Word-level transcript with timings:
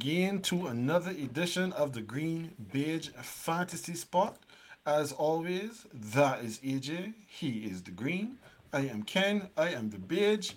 again 0.00 0.40
to 0.40 0.68
another 0.68 1.10
edition 1.10 1.74
of 1.74 1.92
the 1.92 2.00
Green 2.00 2.50
Beige 2.72 3.10
Fantasy 3.20 3.94
Spot. 3.94 4.34
As 4.86 5.12
always, 5.12 5.84
that 5.92 6.42
is 6.42 6.58
AJ. 6.60 7.12
He 7.26 7.66
is 7.66 7.82
the 7.82 7.90
green. 7.90 8.38
I 8.72 8.86
am 8.86 9.02
Ken. 9.02 9.50
I 9.58 9.68
am 9.74 9.90
the 9.90 9.98
beige. 9.98 10.52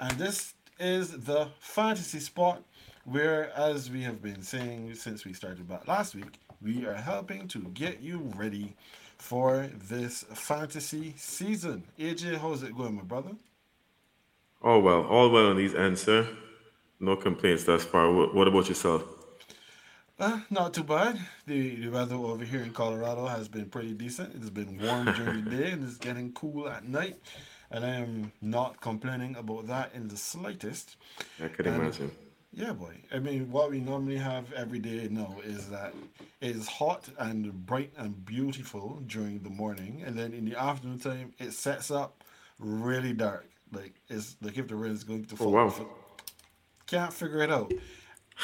And 0.00 0.10
this 0.18 0.54
is 0.80 1.12
the 1.12 1.46
fantasy 1.60 2.18
spot 2.18 2.64
where, 3.04 3.56
as 3.56 3.88
we 3.88 4.02
have 4.02 4.20
been 4.20 4.42
saying 4.42 4.96
since 4.96 5.24
we 5.24 5.32
started 5.32 5.68
back 5.68 5.86
last 5.86 6.16
week, 6.16 6.40
we 6.60 6.84
are 6.84 6.94
helping 6.94 7.46
to 7.48 7.60
get 7.74 8.00
you 8.00 8.32
ready 8.34 8.74
for 9.16 9.70
this 9.88 10.24
fantasy 10.34 11.14
season. 11.16 11.84
AJ, 12.00 12.38
how's 12.38 12.64
it 12.64 12.76
going, 12.76 12.96
my 12.96 13.02
brother? 13.02 13.36
All 14.60 14.82
well, 14.82 15.06
all 15.06 15.30
well 15.30 15.50
on 15.50 15.56
these 15.56 15.76
ends, 15.76 16.02
sir. 16.02 16.26
No 17.00 17.16
complaints 17.16 17.64
thus 17.64 17.84
far. 17.84 18.12
What, 18.12 18.34
what 18.34 18.46
about 18.48 18.68
yourself? 18.68 19.02
Uh, 20.18 20.40
not 20.50 20.74
too 20.74 20.82
bad. 20.82 21.18
The, 21.46 21.76
the 21.76 21.88
weather 21.90 22.16
over 22.16 22.44
here 22.44 22.62
in 22.62 22.72
Colorado 22.72 23.26
has 23.26 23.48
been 23.48 23.66
pretty 23.70 23.94
decent. 23.94 24.34
It's 24.34 24.50
been 24.50 24.78
warm 24.78 25.12
during 25.12 25.44
the 25.44 25.50
day 25.56 25.70
and 25.70 25.84
it's 25.84 25.96
getting 25.96 26.32
cool 26.32 26.68
at 26.68 26.84
night. 26.88 27.20
And 27.70 27.84
I 27.84 27.90
am 27.96 28.32
not 28.40 28.80
complaining 28.80 29.36
about 29.36 29.66
that 29.68 29.92
in 29.94 30.08
the 30.08 30.16
slightest. 30.16 30.96
I 31.42 31.48
could 31.48 31.66
And 31.66 31.76
imagine. 31.76 32.10
yeah, 32.52 32.72
boy. 32.72 32.96
I 33.12 33.20
mean, 33.20 33.50
what 33.50 33.70
we 33.70 33.80
normally 33.80 34.16
have 34.16 34.52
every 34.54 34.80
day 34.80 35.06
now 35.10 35.36
is 35.44 35.68
that 35.70 35.94
it 36.40 36.56
is 36.56 36.66
hot 36.66 37.08
and 37.18 37.52
bright 37.66 37.92
and 37.96 38.24
beautiful 38.24 39.00
during 39.06 39.40
the 39.40 39.50
morning. 39.50 40.02
And 40.04 40.18
then 40.18 40.32
in 40.32 40.44
the 40.46 40.56
afternoon 40.60 40.98
time, 40.98 41.34
it 41.38 41.52
sets 41.52 41.90
up 41.92 42.24
really 42.58 43.12
dark. 43.12 43.48
Like, 43.72 43.94
it's 44.08 44.36
like 44.42 44.58
if 44.58 44.66
the 44.68 44.76
rain 44.76 44.92
is 44.92 45.04
going 45.04 45.26
to 45.26 45.36
Oh 45.40 45.50
fall. 45.50 45.52
wow. 45.52 45.86
Can't 46.88 47.12
figure 47.12 47.42
it 47.42 47.50
out. 47.52 47.72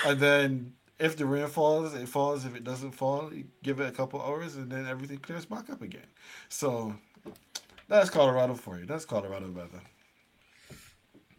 And 0.06 0.20
then 0.20 0.75
if 0.98 1.17
the 1.17 1.27
rain 1.27 1.48
falls, 1.48 1.95
it 1.95 2.09
falls. 2.09 2.45
If 2.45 2.55
it 2.55 2.62
doesn't 2.62 2.92
fall, 2.92 3.33
you 3.34 3.45
give 3.62 3.81
it 3.81 3.89
a 3.89 3.92
couple 3.92 4.23
hours 4.23 4.56
and 4.56 4.70
then 4.70 4.86
everything 4.86 5.19
clears 5.19 5.47
back 5.47 5.69
up 5.70 5.83
again. 5.83 6.06
So 6.48 6.95
that's 7.89 8.11
Colorado 8.11 8.55
for 8.55 8.78
you. 8.78 8.86
That's 8.86 9.05
Colorado 9.05 9.51
weather. 9.51 9.81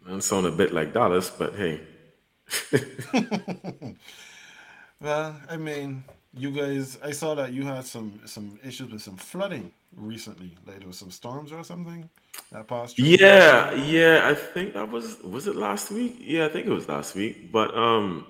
Man, 0.06 0.20
sound 0.20 0.46
a 0.46 0.52
bit 0.52 0.72
like 0.72 0.92
Dallas, 0.92 1.30
but 1.30 1.54
hey. 1.54 1.80
Well, 5.00 5.36
I 5.48 5.56
mean, 5.56 6.04
you 6.32 6.50
guys, 6.50 6.98
I 7.02 7.10
saw 7.10 7.34
that 7.34 7.52
you 7.52 7.64
had 7.64 7.84
some 7.84 8.20
some 8.24 8.58
issues 8.64 8.90
with 8.90 9.02
some 9.02 9.16
flooding 9.16 9.72
recently. 9.96 10.54
Like 10.66 10.78
there 10.78 10.86
was 10.86 10.98
some 10.98 11.10
storms 11.10 11.52
or 11.52 11.64
something 11.64 12.08
that 12.52 12.68
passed 12.68 12.96
through. 12.96 13.06
Yeah, 13.06 13.72
yeah, 13.74 14.28
I 14.28 14.34
think 14.34 14.74
that 14.74 14.90
was 14.90 15.18
was 15.22 15.46
it 15.46 15.56
last 15.56 15.90
week? 15.90 16.16
Yeah, 16.20 16.46
I 16.46 16.48
think 16.48 16.66
it 16.66 16.70
was 16.70 16.88
last 16.88 17.14
week. 17.14 17.50
But 17.50 17.76
um 17.76 18.26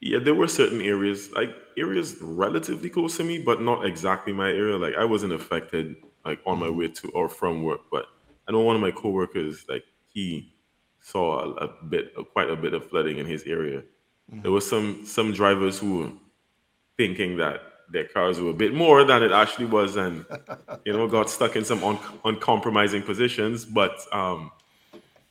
yeah, 0.00 0.20
there 0.20 0.34
were 0.34 0.46
certain 0.46 0.80
areas, 0.80 1.32
like 1.32 1.54
areas 1.76 2.16
relatively 2.20 2.88
close 2.88 3.16
to 3.16 3.24
me, 3.24 3.40
but 3.40 3.60
not 3.60 3.84
exactly 3.84 4.32
my 4.32 4.48
area. 4.48 4.76
Like 4.76 4.94
I 4.94 5.04
wasn't 5.04 5.32
affected 5.32 5.96
like 6.24 6.40
on 6.46 6.58
my 6.58 6.70
way 6.70 6.88
to 6.88 7.08
or 7.10 7.28
from 7.28 7.64
work, 7.64 7.80
but 7.90 8.06
I 8.46 8.52
know 8.52 8.60
one 8.60 8.76
of 8.76 8.82
my 8.82 8.92
coworkers, 8.92 9.66
like 9.68 9.84
he 10.06 10.54
saw 11.00 11.40
a, 11.40 11.66
a 11.66 11.84
bit, 11.84 12.14
quite 12.32 12.48
a 12.48 12.56
bit 12.56 12.74
of 12.74 12.88
flooding 12.88 13.18
in 13.18 13.26
his 13.26 13.42
area. 13.44 13.82
There 14.30 14.50
was 14.50 14.68
some 14.68 15.06
some 15.06 15.32
drivers 15.32 15.78
who 15.78 15.98
were 15.98 16.10
thinking 16.98 17.38
that 17.38 17.62
their 17.90 18.04
cars 18.04 18.40
were 18.40 18.50
a 18.50 18.54
bit 18.54 18.74
more 18.74 19.04
than 19.04 19.22
it 19.22 19.32
actually 19.32 19.66
was, 19.66 19.96
and 19.96 20.24
you 20.84 20.92
know 20.92 21.08
got 21.08 21.30
stuck 21.30 21.56
in 21.56 21.64
some 21.64 21.82
un- 21.84 21.98
uncompromising 22.24 23.02
positions. 23.02 23.64
But 23.64 23.96
um, 24.12 24.50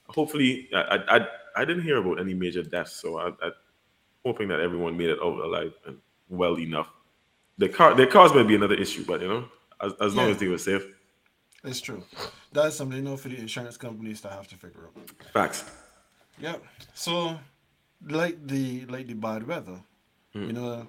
hopefully, 0.07 0.69
I, 0.73 1.00
I 1.09 1.28
I 1.62 1.66
didn't 1.66 1.84
hear 1.84 1.97
about 1.97 2.19
any 2.19 2.34
major 2.34 2.63
deaths, 2.63 2.94
so 3.01 3.18
I, 3.19 3.28
I 3.45 3.51
hoping 4.25 4.47
that 4.50 4.59
everyone 4.59 4.97
made 4.97 5.09
it 5.09 5.19
out 5.23 5.40
alive 5.40 5.73
and 5.85 5.97
well 6.29 6.57
enough. 6.59 6.90
The 7.57 7.69
car, 7.69 7.95
their 7.95 8.07
cars 8.07 8.34
might 8.34 8.47
be 8.47 8.56
another 8.56 8.75
issue, 8.75 9.03
but 9.06 9.22
you 9.22 9.28
know, 9.28 9.45
as, 9.81 9.94
as 10.01 10.16
long 10.16 10.25
Yeah. 10.28 10.31
as 10.34 10.38
they 10.38 10.47
were 10.47 10.57
safe. 10.57 10.85
It's 11.63 11.81
true. 11.81 12.03
That's 12.53 12.75
something 12.75 12.97
you 12.97 13.03
know 13.03 13.18
for 13.18 13.29
the 13.29 13.38
insurance 13.38 13.78
companies 13.78 14.22
to 14.22 14.29
have 14.29 14.47
to 14.50 14.56
figure 14.56 14.89
out. 14.95 15.09
Facts. 15.34 15.66
Yep. 16.39 16.63
So, 16.94 17.39
like 18.07 18.45
the 18.45 18.85
like 18.85 19.07
the 19.07 19.16
bad 19.16 19.47
weather, 19.47 19.79
you 20.34 20.53
know, 20.53 20.88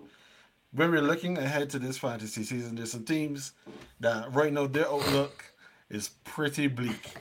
when 0.72 0.90
we're 0.90 1.02
looking 1.02 1.38
ahead 1.38 1.70
to 1.70 1.78
this 1.78 1.98
fantasy 1.98 2.44
season, 2.44 2.76
there's 2.76 2.92
some 2.92 3.04
teams 3.04 3.52
that 4.00 4.32
right 4.32 4.52
now 4.52 4.66
their 4.66 4.86
outlook 4.86 5.44
is 5.90 6.10
pretty 6.24 6.66
bleak. 6.66 7.14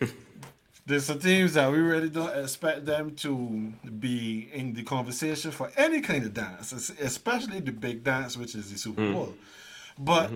there's 0.86 1.04
some 1.04 1.18
teams 1.18 1.54
that 1.54 1.70
we 1.70 1.78
really 1.78 2.08
don't 2.08 2.36
expect 2.38 2.86
them 2.86 3.14
to 3.16 3.72
be 3.98 4.48
in 4.52 4.72
the 4.72 4.82
conversation 4.82 5.50
for 5.50 5.70
any 5.76 6.00
kind 6.00 6.24
of 6.24 6.32
dance, 6.32 6.72
especially 6.72 7.60
the 7.60 7.72
big 7.72 8.02
dance, 8.02 8.36
which 8.36 8.54
is 8.54 8.72
the 8.72 8.78
Super 8.78 9.12
Bowl. 9.12 9.34
But 9.98 10.30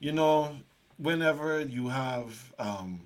you 0.00 0.12
know, 0.12 0.56
whenever 0.96 1.60
you 1.60 1.88
have 1.88 2.52
um, 2.58 3.02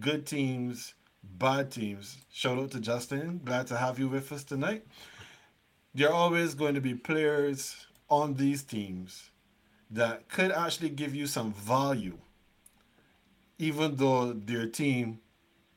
good 0.00 0.26
teams, 0.26 0.94
bad 1.22 1.70
teams. 1.70 2.18
Shout 2.32 2.58
out 2.58 2.70
to 2.72 2.80
Justin. 2.80 3.40
Glad 3.44 3.66
to 3.68 3.76
have 3.76 3.98
you 3.98 4.08
with 4.08 4.32
us 4.32 4.44
tonight. 4.44 4.84
There 5.94 6.08
are 6.08 6.14
always 6.14 6.54
going 6.54 6.74
to 6.74 6.80
be 6.80 6.94
players 6.94 7.86
on 8.12 8.34
these 8.34 8.62
teams 8.62 9.30
that 9.90 10.28
could 10.28 10.52
actually 10.52 10.90
give 10.90 11.14
you 11.14 11.26
some 11.26 11.50
value, 11.54 12.18
even 13.58 13.96
though 13.96 14.34
their 14.34 14.66
team 14.66 15.18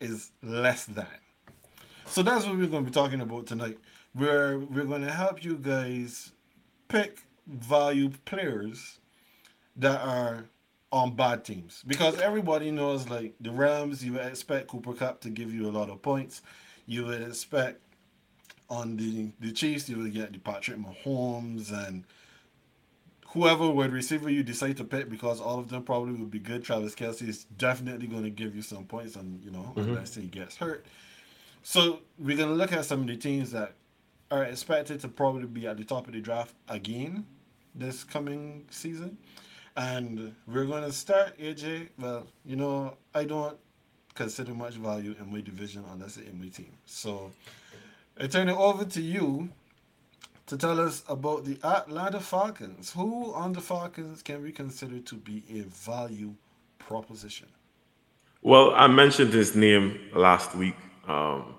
is 0.02 0.32
less 0.44 0.84
than. 0.84 1.08
So 2.06 2.22
that's 2.24 2.46
what 2.46 2.58
we're 2.58 2.68
going 2.68 2.84
to 2.84 2.92
be 2.92 2.94
talking 2.94 3.22
about 3.22 3.48
tonight. 3.48 3.78
Where 4.12 4.60
we're 4.60 4.84
going 4.84 5.04
to 5.04 5.12
help 5.12 5.46
you 5.46 5.56
guys 5.56 6.34
pick 6.90 7.20
value 7.48 8.10
players 8.26 9.00
that 9.78 10.02
are 10.02 10.46
on 10.92 11.16
bad 11.16 11.46
teams 11.46 11.84
because 11.88 12.20
everybody 12.20 12.70
knows 12.70 13.08
like 13.08 13.34
the 13.40 13.52
Rams, 13.52 14.04
you 14.04 14.14
would 14.14 14.26
expect 14.26 14.68
Cooper 14.68 14.94
Kupp 14.94 15.22
to 15.22 15.30
give 15.30 15.54
you 15.54 15.70
a 15.70 15.72
lot 15.72 15.90
of 15.90 16.02
points. 16.02 16.42
You 16.86 17.06
would 17.06 17.22
expect 17.22 17.80
on 18.70 18.98
the 18.98 19.32
the 19.40 19.54
Chiefs, 19.54 19.88
you 19.88 20.00
would 20.00 20.14
get 20.14 20.34
the 20.34 20.40
Patrick 20.40 20.78
Mahomes 20.78 21.72
and 21.72 22.04
whoever 23.36 23.70
wide 23.70 23.92
receiver 23.92 24.30
you 24.30 24.42
decide 24.42 24.78
to 24.78 24.84
pick 24.86 25.10
because 25.10 25.42
all 25.42 25.60
of 25.60 25.70
them 25.70 25.84
probably 25.84 26.14
would 26.14 26.32
be 26.32 26.40
good. 26.40 26.64
Travis 26.64 26.96
Kelce 26.96 27.28
is 27.28 27.44
definitely 27.58 28.08
going 28.08 28.24
to 28.24 28.30
give 28.30 28.56
you 28.56 28.62
some 28.62 28.86
points, 28.86 29.16
and 29.18 29.44
you 29.44 29.52
know 29.52 29.74
mm-hmm. 29.76 29.82
unless 29.82 30.16
he 30.16 30.24
gets 30.24 30.56
hurt. 30.56 30.86
So 31.62 32.00
we're 32.18 32.38
gonna 32.38 32.54
look 32.54 32.72
at 32.72 32.86
some 32.86 33.02
of 33.02 33.08
the 33.08 33.18
teams 33.18 33.52
that 33.52 33.74
are 34.32 34.44
expected 34.44 35.00
to 35.02 35.08
probably 35.08 35.48
be 35.48 35.68
at 35.68 35.78
the 35.78 35.84
top 35.84 36.08
of 36.08 36.14
the 36.14 36.22
draft 36.22 36.56
again 36.70 37.26
this 37.76 38.04
coming 38.04 38.66
season. 38.70 39.18
And 39.76 40.34
we're 40.48 40.66
gonna 40.66 40.92
start 40.92 41.38
AJ. 41.38 41.90
Well, 42.00 42.28
you 42.46 42.56
know, 42.56 42.96
I 43.14 43.26
don't 43.26 43.58
consider 44.14 44.54
much 44.54 44.76
value 44.76 45.14
in 45.20 45.32
my 45.32 45.42
division 45.42 45.84
unless 45.92 46.16
it's 46.16 46.30
in 46.30 46.40
my 46.40 46.48
team. 46.48 46.72
So 46.86 47.32
I 48.18 48.28
turn 48.28 48.48
it 48.48 48.56
over 48.56 48.86
to 48.86 49.02
you 49.02 49.50
to 50.48 50.58
tell 50.58 50.80
us 50.80 51.04
about 51.08 51.46
the 51.46 51.58
Atlanta 51.64 52.20
Falcons. 52.20 52.92
Who 52.94 53.34
on 53.34 53.54
the 53.54 53.62
Falcons 53.62 54.22
can 54.22 54.44
we 54.44 54.52
consider 54.52 55.00
to 55.00 55.16
be 55.16 55.44
a 55.50 55.62
value 55.64 56.34
proposition? 56.78 57.48
Well, 58.42 58.74
I 58.76 58.88
mentioned 58.88 59.34
his 59.34 59.56
name 59.56 60.00
last 60.14 60.56
week. 60.56 60.76
Um, 61.08 61.56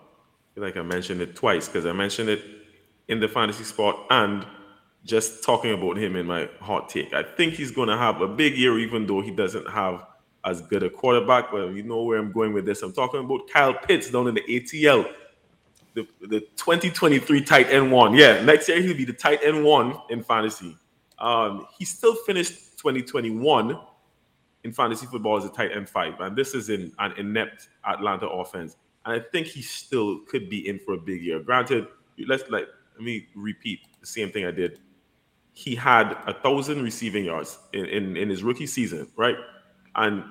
like 0.57 0.77
I 0.77 0.83
mentioned 0.83 1.21
it 1.21 1.35
twice 1.35 1.67
because 1.67 1.85
I 1.85 1.93
mentioned 1.93 2.29
it 2.29 2.45
in 3.09 3.21
the 3.21 3.29
fantasy 3.29 3.65
spot 3.65 4.07
and 4.11 4.47
just 5.05 5.45
talking 5.45 5.73
about 5.73 5.97
him 5.97 6.17
in 6.17 6.27
my 6.27 6.49
hot 6.61 6.89
take. 6.89 7.13
I 7.13 7.23
think 7.23 7.55
he's 7.55 7.71
going 7.71 7.89
to 7.89 7.97
have 7.97 8.21
a 8.21 8.29
big 8.29 8.57
year, 8.57 8.79
even 8.79 9.07
though 9.07 9.21
he 9.21 9.31
doesn't 9.31 9.69
have 9.69 10.05
as 10.45 10.63
good 10.63 10.83
a 10.83 10.91
quarterback. 10.91 11.51
But 11.51 11.73
you 11.73 11.83
know 11.83 12.03
where 12.03 12.19
I'm 12.19 12.33
going 12.33 12.53
with 12.53 12.67
this. 12.67 12.83
I'm 12.83 12.93
talking 12.93 13.21
about 13.21 13.49
Kyle 13.49 13.75
Pitts 13.75 14.11
down 14.11 14.29
in 14.29 14.35
the 14.35 14.43
ATL, 14.43 15.07
the, 15.97 16.07
the 16.21 16.41
2023 16.57 17.41
tight 17.41 17.71
end 17.71 17.91
one. 17.91 18.15
Yeah, 18.15 18.43
next 18.43 18.69
year 18.69 18.81
he'll 18.81 18.97
be 18.97 19.07
the 19.07 19.15
tight 19.15 19.41
end 19.43 19.65
one 19.65 19.97
in 20.11 20.23
fantasy. 20.23 20.77
Um, 21.19 21.67
he 21.77 21.87
still 21.87 22.15
finished 22.15 22.77
2021 22.79 23.81
in 24.63 24.73
fantasy 24.73 25.07
football 25.07 25.39
as 25.39 25.47
a 25.47 25.49
tight 25.49 25.73
end 25.73 25.89
five, 25.89 26.21
and 26.21 26.37
this 26.37 26.55
is 26.55 26.69
in 26.69 26.93
an 26.99 27.13
inept 27.17 27.69
Atlanta 27.89 28.29
offense. 28.29 28.77
And 29.07 29.21
I 29.21 29.25
think 29.33 29.47
he 29.47 29.63
still 29.63 30.21
could 30.29 30.51
be 30.51 30.69
in 30.69 30.79
for 30.79 30.95
a 30.95 30.99
big 30.99 31.23
year. 31.23 31.41
Granted, 31.41 31.87
let's 32.27 32.49
like 32.51 32.69
let 32.95 33.03
me 33.03 33.27
repeat 33.35 33.81
the 34.01 34.07
same 34.07 34.31
thing 34.31 34.45
I 34.45 34.51
did. 34.51 34.81
He 35.55 35.75
had 35.75 36.19
a 36.27 36.35
thousand 36.35 36.83
receiving 36.83 37.25
yards 37.25 37.59
in, 37.73 37.87
in, 37.87 38.17
in 38.19 38.29
his 38.29 38.43
rookie 38.43 38.67
season, 38.67 39.09
right? 39.17 39.37
And 39.95 40.23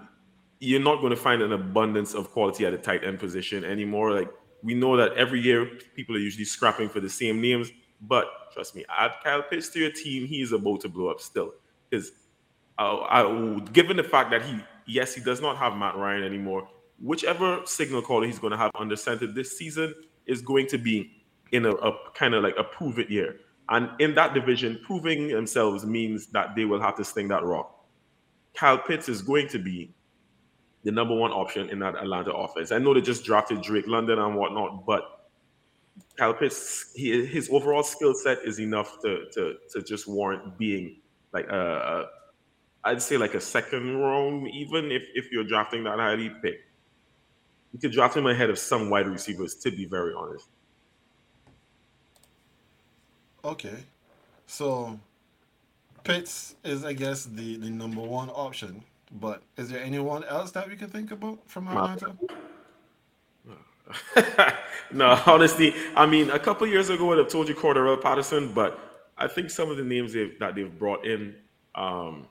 you're 0.60 0.82
not 0.82 0.98
going 0.98 1.10
to 1.10 1.18
find 1.18 1.42
an 1.42 1.54
abundance 1.54 2.14
of 2.14 2.30
quality 2.30 2.66
at 2.68 2.74
a 2.74 2.78
tight 2.78 3.04
end 3.04 3.18
position 3.18 3.64
anymore. 3.64 4.12
Like 4.12 4.30
we 4.63 4.74
know 4.74 4.98
that 4.98 5.13
every 5.13 5.40
year 5.40 5.66
people 5.96 6.16
are 6.16 6.19
usually 6.19 6.46
scrapping 6.46 6.90
for 6.90 7.00
the 7.00 7.10
same 7.10 7.42
names, 7.42 7.72
but 8.02 8.25
trust 8.54 8.75
me, 8.75 8.86
add 8.90 9.12
Kyle 9.24 9.44
Pitts 9.44 9.69
to 9.69 9.80
your 9.80 9.92
team, 9.92 10.25
he 10.25 10.42
is 10.42 10.52
about 10.52 10.81
to 10.81 10.90
blow 10.90 11.10
up 11.10 11.22
still. 11.22 11.54
Because 11.90 12.12
uh, 12.78 12.98
I, 13.02 13.60
given 13.74 13.98
the 13.98 14.04
fact 14.04 14.31
that 14.31 14.44
he, 14.44 14.60
yes, 14.86 15.13
he 15.13 15.22
does 15.22 15.42
not 15.42 15.57
have 15.57 15.75
Matt 15.75 15.96
Ryan 15.96 16.24
anymore, 16.24 16.68
whichever 17.02 17.62
signal 17.66 18.02
caller 18.02 18.25
he's 18.25 18.40
going 18.40 18.52
to 18.52 18.57
have 18.57 18.72
under 18.75 18.96
center 18.96 19.28
this 19.28 19.57
season 19.57 19.94
is 20.25 20.42
going 20.42 20.68
to 20.68 20.78
be 20.78 21.12
in 21.51 21.66
a, 21.66 21.72
a 21.72 21.94
kind 22.13 22.34
of 22.34 22.44
like 22.44 22.56
a 22.58 22.63
prove 22.63 23.00
it 23.00 23.10
year. 23.10 23.38
And 23.69 23.90
in 24.00 24.13
that 24.16 24.34
division, 24.34 24.80
proving 24.86 25.28
themselves 25.28 25.86
means 25.86 26.28
that 26.28 26.56
they 26.56 26.66
will 26.66 26.81
have 26.81 26.96
to 26.98 27.04
sling 27.06 27.28
that 27.30 27.44
rock. 27.44 27.72
Kyle 28.56 28.78
Pitts 28.78 29.10
is 29.10 29.22
going 29.22 29.48
to 29.50 29.60
be 29.60 29.94
the 30.86 30.92
number 30.92 31.16
one 31.16 31.32
option 31.32 31.70
in 31.70 31.80
that 31.80 31.96
Atlanta 31.96 32.32
offense. 32.32 32.72
I 32.72 32.78
know 32.78 32.94
they 32.94 33.02
just 33.02 33.26
drafted 33.26 33.62
Drake 33.62 33.88
London 33.88 34.20
and 34.20 34.36
whatnot, 34.36 34.86
but 34.86 35.26
Pitts, 36.40 36.94
he, 36.96 37.26
his 37.26 37.50
overall 37.52 37.84
skill 37.84 38.14
set 38.14 38.38
is 38.46 38.60
enough 38.60 39.02
to, 39.02 39.26
to 39.34 39.56
to 39.72 39.82
just 39.82 40.08
warrant 40.08 40.58
being 40.58 40.98
like 41.34 41.48
a, 41.48 42.08
a 42.86 42.90
I'd 42.90 43.02
say 43.02 43.18
like 43.18 43.34
a 43.34 43.42
second 43.42 43.98
round, 43.98 44.48
even 44.50 44.92
if 44.92 45.04
if 45.16 45.32
you're 45.32 45.44
drafting 45.44 45.84
that 45.86 46.00
highly 46.00 46.30
pick. 46.42 46.62
You 47.74 47.80
could 47.80 47.92
draft 47.92 48.16
him 48.16 48.28
ahead 48.28 48.50
of 48.50 48.58
some 48.58 48.90
wide 48.90 49.08
receivers, 49.08 49.56
to 49.56 49.72
be 49.72 49.86
very 49.86 50.14
honest. 50.14 50.48
Okay, 53.44 53.84
so 54.48 54.98
Pitts 56.04 56.56
is, 56.64 56.86
I 56.86 56.94
guess, 56.94 57.26
the 57.26 57.58
the 57.58 57.70
number 57.70 58.02
one 58.02 58.30
option. 58.30 58.84
But 59.12 59.44
is 59.57 59.69
there 59.69 59.81
anyone 59.81 60.24
else 60.24 60.52
that 60.52 60.68
we 60.68 60.75
can 60.75 60.90
think 60.90 61.12
about 61.12 61.40
from 61.48 61.68
Atlanta? 61.68 62.16
no, 64.92 65.22
honestly, 65.25 65.74
I 65.96 66.06
mean, 66.06 66.31
a 66.31 66.40
couple 66.40 66.66
years 66.68 66.90
ago, 66.90 67.12
I'd 67.12 67.19
have 67.19 67.30
told 67.30 67.48
you 67.48 67.56
Cordarrelle 67.56 68.02
Patterson, 68.02 68.52
but 68.54 68.80
I 69.18 69.28
think 69.28 69.50
some 69.50 69.69
of 69.69 69.78
the 69.78 69.84
names 69.84 70.13
they've, 70.13 70.38
that 70.40 70.56
they've 70.56 70.80
brought 70.80 71.06
in, 71.06 71.36
um, 71.75 72.28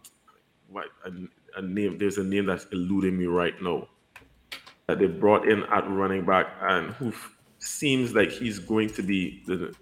what 0.69 0.87
a, 1.05 1.11
a, 1.59 1.63
name, 1.63 1.99
there's 1.99 2.19
a 2.19 2.25
name 2.25 2.47
that's 2.47 2.67
eluding 2.73 3.17
me 3.17 3.27
right 3.27 3.55
now 3.63 3.89
that 4.87 4.99
they 4.99 5.07
brought 5.07 5.49
in 5.49 5.63
at 5.65 5.89
running 5.89 6.25
back 6.25 6.49
and 6.61 6.91
who 6.95 7.13
seems 7.59 8.15
like 8.15 8.31
he's 8.31 8.59
going 8.59 8.91
to 8.91 9.03
be 9.03 9.43
the 9.47 9.75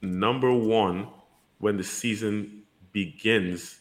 number 0.00 0.52
one 0.52 1.08
when 1.58 1.76
the 1.76 1.84
season 1.84 2.62
begins. 2.92 3.80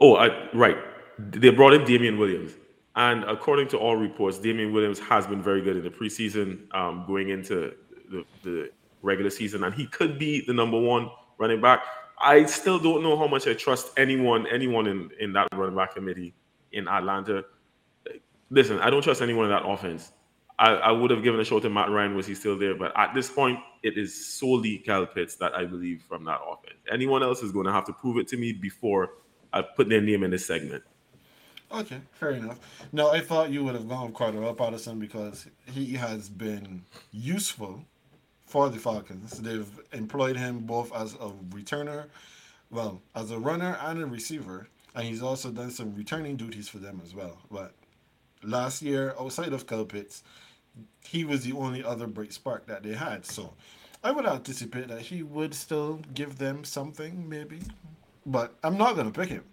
Oh, 0.00 0.16
I, 0.16 0.48
right. 0.52 0.76
They 1.18 1.50
brought 1.50 1.74
in 1.74 1.84
Damien 1.84 2.18
Williams. 2.18 2.52
And 2.94 3.24
according 3.24 3.68
to 3.68 3.78
all 3.78 3.96
reports, 3.96 4.38
Damien 4.38 4.72
Williams 4.72 4.98
has 5.00 5.26
been 5.26 5.42
very 5.42 5.62
good 5.62 5.76
in 5.76 5.82
the 5.82 5.90
preseason, 5.90 6.72
um, 6.74 7.04
going 7.06 7.30
into 7.30 7.74
the, 8.10 8.24
the, 8.42 8.70
regular 9.04 9.30
season, 9.30 9.64
and 9.64 9.74
he 9.74 9.84
could 9.86 10.16
be 10.16 10.44
the 10.46 10.52
number 10.52 10.80
one 10.80 11.10
running 11.36 11.60
back. 11.60 11.80
I 12.20 12.44
still 12.44 12.78
don't 12.78 13.02
know 13.02 13.18
how 13.18 13.26
much 13.26 13.48
I 13.48 13.54
trust 13.54 13.90
anyone, 13.96 14.46
anyone 14.46 14.86
in, 14.86 15.10
in 15.18 15.32
that 15.32 15.48
running 15.54 15.74
back 15.74 15.96
committee 15.96 16.34
in 16.70 16.86
Atlanta. 16.86 17.44
Listen, 18.50 18.78
I 18.78 18.90
don't 18.90 19.02
trust 19.02 19.22
anyone 19.22 19.46
in 19.46 19.50
that 19.50 19.66
offense. 19.66 20.12
I, 20.58 20.74
I 20.74 20.92
would 20.92 21.10
have 21.10 21.24
given 21.24 21.40
a 21.40 21.44
shot 21.44 21.62
to 21.62 21.70
Matt 21.70 21.90
Ryan 21.90 22.14
was 22.14 22.28
he 22.28 22.36
still 22.36 22.56
there, 22.56 22.76
but 22.76 22.96
at 22.96 23.12
this 23.12 23.28
point, 23.28 23.58
it 23.82 23.98
is 23.98 24.14
solely 24.14 24.78
Kyle 24.78 25.06
Pitts 25.06 25.34
that 25.36 25.52
I 25.52 25.64
believe 25.64 26.02
from 26.08 26.24
that 26.26 26.38
offense. 26.46 26.78
Anyone 26.92 27.24
else 27.24 27.42
is 27.42 27.50
going 27.50 27.66
to 27.66 27.72
have 27.72 27.86
to 27.86 27.92
prove 27.92 28.18
it 28.18 28.28
to 28.28 28.36
me 28.36 28.52
before 28.52 29.14
I 29.52 29.62
put 29.62 29.88
their 29.88 30.00
name 30.00 30.22
in 30.22 30.30
this 30.30 30.46
segment. 30.46 30.84
Okay, 31.72 32.00
fair 32.12 32.32
enough. 32.32 32.58
No, 32.92 33.10
I 33.10 33.20
thought 33.20 33.50
you 33.50 33.64
would 33.64 33.74
have 33.74 33.88
gone 33.88 34.06
with 34.06 34.14
Cordarrelle 34.14 34.56
Patterson 34.56 34.98
because 34.98 35.46
he 35.66 35.94
has 35.94 36.28
been 36.28 36.82
useful 37.12 37.82
for 38.44 38.68
the 38.68 38.78
Falcons. 38.78 39.38
They've 39.40 39.80
employed 39.92 40.36
him 40.36 40.60
both 40.60 40.94
as 40.94 41.14
a 41.14 41.32
returner, 41.50 42.06
well, 42.70 43.00
as 43.14 43.30
a 43.30 43.38
runner 43.38 43.78
and 43.80 44.02
a 44.02 44.06
receiver, 44.06 44.68
and 44.94 45.04
he's 45.06 45.22
also 45.22 45.50
done 45.50 45.70
some 45.70 45.94
returning 45.94 46.36
duties 46.36 46.68
for 46.68 46.76
them 46.76 47.00
as 47.02 47.14
well. 47.14 47.38
But 47.50 47.72
last 48.42 48.82
year, 48.82 49.14
outside 49.18 49.54
of 49.54 49.66
Kyle 49.66 49.86
Pitts, 49.86 50.22
he 51.02 51.24
was 51.24 51.42
the 51.44 51.52
only 51.54 51.82
other 51.82 52.06
bright 52.06 52.34
spark 52.34 52.66
that 52.66 52.82
they 52.82 52.92
had. 52.92 53.24
So 53.24 53.54
I 54.04 54.10
would 54.10 54.26
anticipate 54.26 54.88
that 54.88 55.00
he 55.00 55.22
would 55.22 55.54
still 55.54 56.02
give 56.12 56.36
them 56.36 56.64
something, 56.64 57.26
maybe. 57.26 57.60
But 58.26 58.54
I'm 58.62 58.76
not 58.76 58.94
going 58.94 59.10
to 59.10 59.18
pick 59.18 59.30
him. 59.30 59.44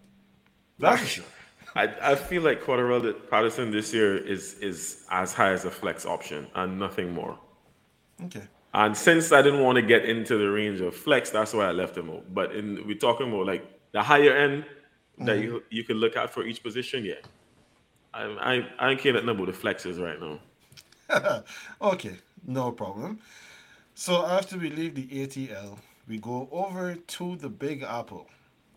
That's 0.78 1.02
for 1.02 1.08
sure. 1.08 1.26
I, 1.76 1.94
I 2.02 2.16
feel 2.16 2.42
like 2.42 2.64
Cordarrelle 2.64 3.30
Patterson 3.30 3.72
this 3.72 3.94
year 3.94 4.18
is 4.18 4.56
is 4.56 5.06
as 5.12 5.34
high 5.34 5.52
as 5.52 5.66
a 5.66 5.72
flex 5.72 6.06
option 6.06 6.48
and 6.56 6.80
nothing 6.80 7.14
more. 7.14 7.38
Okay. 8.26 8.44
And 8.74 8.96
since 8.96 9.32
I 9.32 9.42
didn't 9.42 9.64
want 9.64 9.78
to 9.78 9.82
get 9.82 10.06
into 10.06 10.38
the 10.38 10.50
range 10.50 10.82
of 10.82 10.96
flex, 10.96 11.30
that's 11.30 11.54
why 11.54 11.66
I 11.66 11.72
left 11.72 11.98
him 11.98 12.10
out. 12.10 12.34
But 12.34 12.56
in 12.56 12.86
we're 12.86 12.98
talking 12.98 13.32
about 13.32 13.46
like 13.46 13.66
the 13.92 14.02
higher 14.02 14.36
end 14.36 14.66
that 15.20 15.38
mm-hmm. 15.38 15.44
you 15.44 15.64
you 15.70 15.84
can 15.84 15.98
look 15.98 16.16
at 16.16 16.32
for 16.32 16.46
each 16.46 16.62
position, 16.62 17.06
yeah. 17.06 17.22
I 18.14 18.24
I 18.24 18.68
I 18.80 18.92
ain't 18.92 19.00
caring 19.00 19.28
about 19.28 19.46
the 19.46 19.54
flexes 19.54 20.00
right 20.00 20.20
now. 20.20 21.44
okay, 21.82 22.18
no 22.46 22.72
problem. 22.72 23.20
So 23.96 24.26
after 24.26 24.58
we 24.58 24.70
leave 24.70 24.96
the 24.96 25.08
ATL, 25.08 25.78
we 26.08 26.20
go 26.20 26.48
over 26.52 26.96
to 26.96 27.36
the 27.36 27.50
Big 27.50 27.84
Apple 27.84 28.28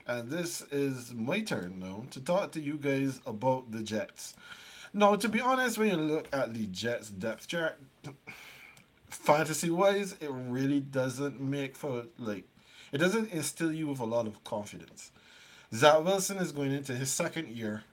and 0.06 0.30
this 0.30 0.62
is 0.70 1.12
my 1.14 1.40
turn 1.40 1.78
now 1.78 2.04
to 2.10 2.20
talk 2.20 2.52
to 2.52 2.60
you 2.60 2.74
guys 2.74 3.20
about 3.26 3.70
the 3.70 3.82
Jets. 3.82 4.34
Now, 4.92 5.16
to 5.16 5.28
be 5.28 5.40
honest, 5.40 5.78
when 5.78 5.90
you 5.90 5.96
look 5.96 6.28
at 6.32 6.52
the 6.52 6.66
Jets 6.66 7.08
depth 7.10 7.48
chart, 7.48 7.78
fantasy 9.08 9.70
wise, 9.70 10.14
it 10.20 10.30
really 10.30 10.80
doesn't 10.80 11.40
make 11.40 11.76
for 11.76 12.04
like 12.18 12.44
it 12.92 12.98
doesn't 12.98 13.32
instill 13.32 13.72
you 13.72 13.86
with 13.86 14.00
a 14.00 14.04
lot 14.04 14.26
of 14.26 14.42
confidence. 14.44 15.12
Zach 15.74 16.04
Wilson 16.04 16.36
is 16.38 16.52
going 16.52 16.72
into 16.72 16.94
his 16.94 17.10
second 17.10 17.48
year, 17.48 17.84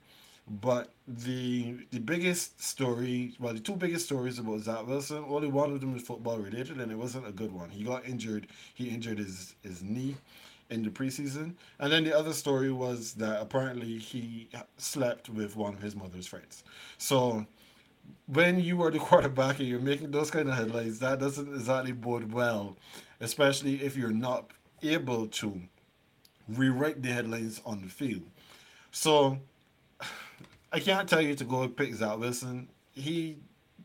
but 0.46 0.90
the 1.08 1.86
the 1.90 2.00
biggest 2.00 2.62
story, 2.62 3.34
well, 3.40 3.54
the 3.54 3.60
two 3.60 3.76
biggest 3.76 4.06
stories 4.06 4.38
about 4.38 4.60
Zach 4.60 4.86
Wilson, 4.86 5.24
only 5.28 5.48
one 5.48 5.72
of 5.72 5.80
them 5.80 5.96
is 5.96 6.02
football 6.02 6.38
related, 6.38 6.78
and 6.80 6.92
it 6.92 6.98
wasn't 6.98 7.26
a 7.26 7.32
good 7.32 7.52
one. 7.52 7.70
He 7.70 7.84
got 7.84 8.06
injured. 8.06 8.48
He 8.74 8.88
injured 8.88 9.18
his 9.18 9.54
his 9.62 9.82
knee 9.82 10.16
in 10.70 10.82
the 10.82 10.90
preseason. 10.90 11.54
And 11.78 11.92
then 11.92 12.04
the 12.04 12.16
other 12.16 12.32
story 12.32 12.72
was 12.72 13.14
that 13.14 13.40
apparently 13.40 13.98
he 13.98 14.48
slept 14.76 15.28
with 15.28 15.56
one 15.56 15.74
of 15.74 15.82
his 15.82 15.96
mother's 15.96 16.26
friends. 16.26 16.64
So 16.98 17.46
when 18.26 18.60
you 18.60 18.82
are 18.82 18.90
the 18.90 18.98
quarterback 19.10 19.58
and 19.58 19.68
you're 19.68 19.80
making 19.80 20.10
those 20.10 20.30
kind 20.30 20.48
of 20.48 20.54
headlines, 20.54 20.98
that 21.00 21.20
doesn't 21.20 21.52
exactly 21.54 21.92
bode 21.92 22.32
well, 22.32 22.76
especially 23.20 23.82
if 23.82 23.96
you're 23.96 24.10
not 24.10 24.50
able 24.82 25.26
to 25.26 25.60
rewrite 26.48 27.02
the 27.02 27.08
headlines 27.08 27.60
on 27.64 27.82
the 27.82 27.88
field. 27.88 28.22
So 28.90 29.38
I 30.72 30.80
can't 30.80 31.08
tell 31.08 31.20
you 31.20 31.34
to 31.34 31.44
go 31.44 31.68
pick 31.68 31.94
Zach 31.94 32.18
Wilson. 32.18 32.68
He 32.92 33.38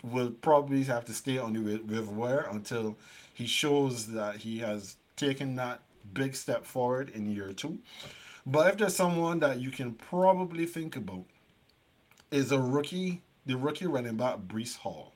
will 0.04 0.30
probably 0.30 0.84
have 0.84 1.06
to 1.06 1.14
stay 1.14 1.38
on 1.38 1.54
the 1.54 2.02
wire 2.04 2.48
until 2.52 2.96
he 3.34 3.48
shows 3.48 4.08
that 4.08 4.38
he 4.38 4.60
has 4.60 4.98
taken 5.16 5.56
that 5.56 5.82
big 6.14 6.36
step 6.36 6.66
forward 6.66 7.10
in 7.10 7.30
year 7.30 7.54
two. 7.54 7.80
But 8.46 8.70
if 8.70 8.78
there's 8.78 8.96
someone 8.96 9.40
that 9.40 9.60
you 9.60 9.72
can 9.72 9.94
probably 9.94 10.66
think 10.66 10.96
about, 10.96 11.26
is 12.32 12.52
a 12.52 12.60
rookie, 12.60 13.22
the 13.46 13.56
rookie 13.56 13.88
running 13.88 14.18
back 14.18 14.38
Breece 14.40 14.78
Hall. 14.78 15.14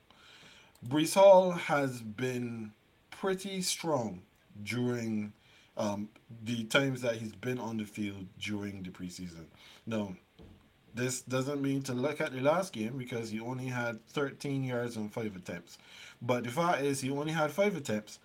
Breece 0.88 1.16
Hall 1.16 1.52
has 1.52 2.02
been 2.02 2.72
pretty 3.12 3.62
strong 3.62 4.22
during 4.64 5.34
um, 5.78 6.10
the 6.44 6.64
times 6.66 7.02
that 7.02 7.16
he's 7.16 7.34
been 7.34 7.60
on 7.60 7.78
the 7.78 7.86
field 7.86 8.26
during 8.40 8.84
the 8.84 8.90
preseason. 8.90 9.46
Now, 9.86 10.16
this 10.94 11.22
doesn't 11.22 11.62
mean 11.62 11.82
to 11.84 11.94
look 11.94 12.20
at 12.22 12.34
the 12.34 12.42
last 12.42 12.74
game 12.74 12.98
because 12.98 13.30
he 13.30 13.40
only 13.40 13.68
had 13.68 14.06
13 14.08 14.64
yards 14.64 14.98
on 14.98 15.10
five 15.10 15.36
attempts. 15.36 15.78
But 16.22 16.44
the 16.44 16.50
fact 16.50 16.82
is, 16.82 17.02
he 17.02 17.12
only 17.12 17.32
had 17.32 17.52
five 17.52 17.76
attempts 17.76 18.20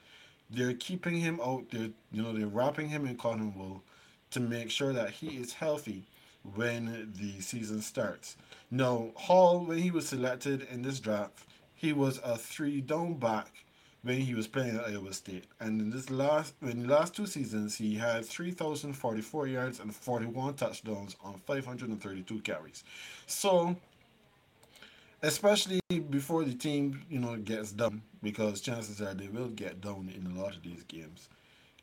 they're 0.50 0.74
keeping 0.74 1.16
him 1.16 1.40
out. 1.42 1.64
They're 1.70 1.90
you 2.12 2.22
know 2.22 2.32
they're 2.32 2.46
wrapping 2.46 2.88
him 2.88 3.06
in 3.06 3.16
cotton 3.16 3.54
wool 3.56 3.82
to 4.30 4.40
make 4.40 4.70
sure 4.70 4.92
that 4.92 5.10
he 5.10 5.28
is 5.28 5.52
healthy 5.52 6.04
when 6.54 7.12
the 7.16 7.40
season 7.40 7.80
starts. 7.80 8.36
Now 8.70 9.10
Hall, 9.14 9.64
when 9.64 9.78
he 9.78 9.90
was 9.90 10.08
selected 10.08 10.66
in 10.70 10.82
this 10.82 11.00
draft, 11.00 11.44
he 11.74 11.92
was 11.92 12.20
a 12.24 12.36
three 12.36 12.80
down 12.80 13.14
back 13.14 13.64
when 14.02 14.20
he 14.20 14.34
was 14.34 14.46
playing 14.46 14.76
at 14.76 14.84
Iowa 14.84 15.12
State. 15.12 15.44
And 15.60 15.80
in 15.80 15.90
this 15.90 16.10
last 16.10 16.54
in 16.62 16.86
the 16.86 16.94
last 16.94 17.14
two 17.14 17.26
seasons, 17.26 17.76
he 17.76 17.94
had 17.94 18.24
3,044 18.26 19.46
yards 19.46 19.80
and 19.80 19.94
41 19.94 20.54
touchdowns 20.54 21.16
on 21.24 21.40
532 21.46 22.40
carries. 22.40 22.84
So 23.26 23.76
especially 25.24 25.80
before 26.10 26.44
the 26.44 26.54
team, 26.54 27.02
you 27.08 27.18
know, 27.18 27.36
gets 27.36 27.72
done, 27.72 28.02
because 28.22 28.60
chances 28.60 29.00
are 29.00 29.14
they 29.14 29.28
will 29.28 29.48
get 29.48 29.80
down 29.80 30.12
in 30.14 30.30
a 30.30 30.40
lot 30.40 30.54
of 30.54 30.62
these 30.62 30.82
games. 30.84 31.28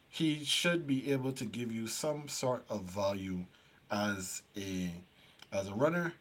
He 0.07 0.43
should 0.45 0.85
be 0.85 1.11
able 1.11 1.31
to 1.33 1.45
give 1.45 1.71
you 1.71 1.87
some 1.87 2.27
sort 2.27 2.63
of 2.69 2.83
value 2.83 3.45
as 3.89 4.43
a 4.55 4.91
as 5.51 5.67
a 5.67 5.73
runner, 5.73 6.13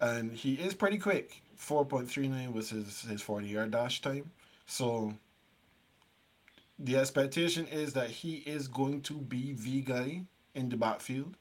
and 0.00 0.32
he 0.32 0.54
is 0.54 0.74
pretty 0.74 0.98
quick. 0.98 1.42
Four 1.56 1.84
point 1.84 2.08
three 2.08 2.28
nine 2.28 2.52
was 2.52 2.70
his 2.70 3.02
his 3.02 3.22
forty 3.22 3.48
yard 3.48 3.72
dash 3.72 4.00
time, 4.00 4.30
so 4.66 5.14
the 6.78 6.96
expectation 6.96 7.66
is 7.66 7.92
that 7.94 8.10
he 8.10 8.36
is 8.46 8.68
going 8.68 9.00
to 9.02 9.14
be 9.14 9.52
the 9.52 9.80
guy 9.80 10.22
in 10.54 10.68
the 10.68 10.76
backfield 10.76 11.34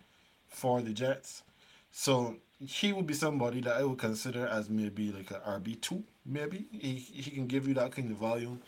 for 0.49 0.81
the 0.81 0.93
Jets. 0.93 1.43
So 1.91 2.37
he 2.59 2.93
would 2.93 3.05
be 3.05 3.13
somebody 3.13 3.61
that 3.61 3.77
I 3.77 3.83
would 3.83 3.99
consider 3.99 4.47
as 4.47 4.69
maybe 4.69 5.11
like 5.11 5.31
a 5.31 5.39
RB 5.39 5.79
two, 5.81 6.03
maybe 6.25 6.67
he 6.71 6.95
he 6.95 7.31
can 7.31 7.47
give 7.47 7.67
you 7.67 7.73
that 7.75 7.91
kind 7.91 8.11
of 8.11 8.17
volume. 8.17 8.61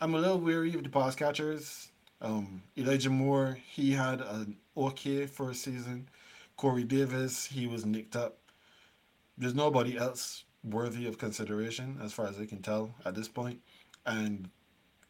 I'm 0.00 0.14
a 0.14 0.18
little 0.18 0.38
weary 0.38 0.74
of 0.74 0.82
the 0.82 0.88
pass 0.88 1.14
catchers. 1.14 1.88
Um, 2.20 2.62
Elijah 2.76 3.10
Moore, 3.10 3.58
he 3.66 3.92
had 3.92 4.20
an 4.20 4.56
okay 4.76 5.26
first 5.26 5.62
season. 5.62 6.08
Corey 6.56 6.84
Davis, 6.84 7.44
he 7.44 7.66
was 7.66 7.84
nicked 7.84 8.16
up. 8.16 8.38
There's 9.36 9.54
nobody 9.54 9.98
else 9.98 10.44
worthy 10.64 11.06
of 11.06 11.18
consideration 11.18 11.98
as 12.02 12.12
far 12.12 12.26
as 12.26 12.40
I 12.40 12.46
can 12.46 12.62
tell 12.62 12.94
at 13.04 13.14
this 13.14 13.28
point. 13.28 13.60
And 14.06 14.48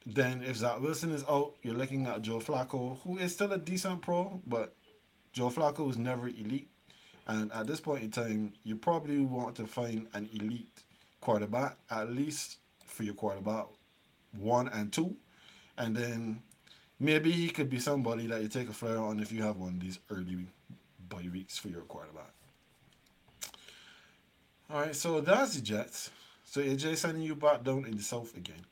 then 0.04 0.42
if 0.42 0.56
Zach 0.56 0.80
Wilson 0.80 1.12
is 1.12 1.24
out, 1.28 1.54
you're 1.62 1.74
looking 1.74 2.06
at 2.06 2.22
Joe 2.22 2.38
Flacco, 2.38 2.98
who 3.02 3.18
is 3.18 3.32
still 3.32 3.52
a 3.52 3.58
decent 3.58 4.02
pro, 4.02 4.40
but 4.46 4.74
Joe 5.32 5.48
Flacco 5.48 5.86
was 5.86 5.96
never 5.96 6.28
elite. 6.28 6.68
And 7.26 7.52
at 7.52 7.66
this 7.66 7.80
point 7.80 8.04
in 8.04 8.10
time, 8.10 8.52
you 8.62 8.76
probably 8.76 9.18
want 9.18 9.56
to 9.56 9.66
find 9.66 10.06
an 10.14 10.28
elite 10.32 10.84
quarterback, 11.20 11.76
at 11.90 12.10
least 12.12 12.58
for 12.84 13.02
your 13.02 13.14
quarterback 13.14 13.66
one 14.38 14.68
and 14.68 14.92
two. 14.92 15.16
And 15.78 15.96
then 15.96 16.42
maybe 17.00 17.32
he 17.32 17.48
could 17.48 17.68
be 17.68 17.78
somebody 17.78 18.26
that 18.28 18.42
you 18.42 18.48
take 18.48 18.68
a 18.68 18.72
flyer 18.72 18.98
on 18.98 19.20
if 19.20 19.32
you 19.32 19.42
have 19.42 19.56
one 19.56 19.74
of 19.74 19.80
these 19.80 19.98
early 20.10 20.46
bye 21.08 21.28
weeks 21.32 21.58
for 21.58 21.68
your 21.68 21.82
quarterback. 21.82 22.32
All 24.70 24.80
right, 24.80 24.96
so 24.96 25.20
that's 25.20 25.54
the 25.54 25.62
Jets. 25.62 26.10
So 26.44 26.60
AJ 26.60 26.96
sending 26.96 27.22
you 27.22 27.36
back 27.36 27.62
down 27.62 27.84
in 27.84 27.96
the 27.96 28.02
south 28.02 28.36
again. 28.36 28.64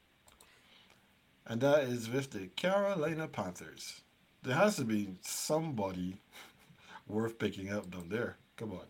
And 1.47 1.61
that 1.61 1.85
is 1.85 2.09
with 2.09 2.31
the 2.31 2.47
Carolina 2.49 3.29
Panthers. 3.29 4.01
There 4.43 4.57
has 4.57 4.77
to 4.77 4.85
be 4.85 5.15
somebody 5.23 6.17
worth 7.07 7.39
picking 7.39 7.71
up 7.71 7.91
down 7.91 8.09
there. 8.09 8.37
Come 8.57 8.73
on. 8.73 8.81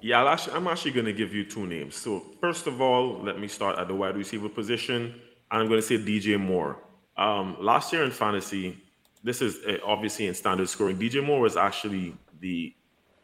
Yeah, 0.00 0.36
I'm 0.52 0.68
actually 0.68 0.90
going 0.90 1.06
to 1.06 1.12
give 1.12 1.32
you 1.32 1.44
two 1.44 1.66
names. 1.66 1.96
So, 1.96 2.24
first 2.40 2.66
of 2.66 2.82
all, 2.82 3.22
let 3.22 3.38
me 3.38 3.48
start 3.48 3.78
at 3.78 3.88
the 3.88 3.94
wide 3.94 4.16
receiver 4.16 4.48
position. 4.48 5.14
I'm 5.50 5.66
going 5.68 5.80
to 5.80 5.86
say 5.86 5.96
DJ 5.96 6.38
Moore. 6.38 6.78
Um, 7.16 7.56
last 7.58 7.92
year 7.92 8.04
in 8.04 8.10
fantasy, 8.10 8.78
this 9.22 9.40
is 9.40 9.58
uh, 9.66 9.78
obviously 9.84 10.26
in 10.26 10.34
standard 10.34 10.68
scoring. 10.68 10.98
DJ 10.98 11.24
Moore 11.24 11.40
was 11.40 11.56
actually 11.56 12.14
the 12.40 12.74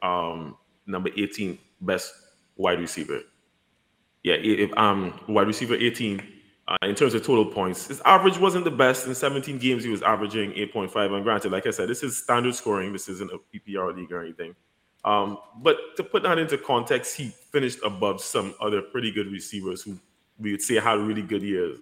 um, 0.01 0.57
number 0.87 1.11
18 1.17 1.59
best 1.83 2.15
wide 2.57 2.81
receiver. 2.81 3.21
Yeah, 4.23 4.35
if, 4.35 4.73
um, 4.77 5.19
wide 5.29 5.47
receiver 5.47 5.75
18 5.75 6.23
uh, 6.69 6.77
in 6.83 6.95
terms 6.95 7.15
of 7.15 7.25
total 7.25 7.45
points. 7.45 7.89
His 7.89 8.01
average 8.03 8.39
wasn't 8.39 8.65
the 8.65 8.71
best. 8.71 9.07
In 9.07 9.15
17 9.15 9.59
games, 9.59 9.83
he 9.83 9.91
was 9.91 10.03
averaging 10.03 10.53
8.5. 10.53 11.15
And 11.15 11.25
granted, 11.25 11.53
like 11.53 11.67
I 11.67 11.71
said, 11.71 11.89
this 11.89 12.03
is 12.03 12.17
standard 12.17 12.55
scoring. 12.55 12.93
This 12.93 13.09
isn't 13.09 13.31
a 13.31 13.39
PPR 13.53 13.95
league 13.95 14.13
or 14.13 14.23
anything. 14.23 14.55
Um, 15.04 15.38
but 15.62 15.76
to 15.97 16.04
put 16.04 16.23
that 16.25 16.38
into 16.38 16.59
context, 16.59 17.16
he 17.16 17.28
finished 17.52 17.78
above 17.85 18.21
some 18.21 18.54
other 18.61 18.83
pretty 18.83 19.11
good 19.11 19.30
receivers 19.33 19.83
who 19.83 19.99
we 20.38 20.52
would 20.52 20.62
say 20.62 20.76
had 20.76 20.99
really 20.99 21.23
good 21.23 21.42
years, 21.42 21.78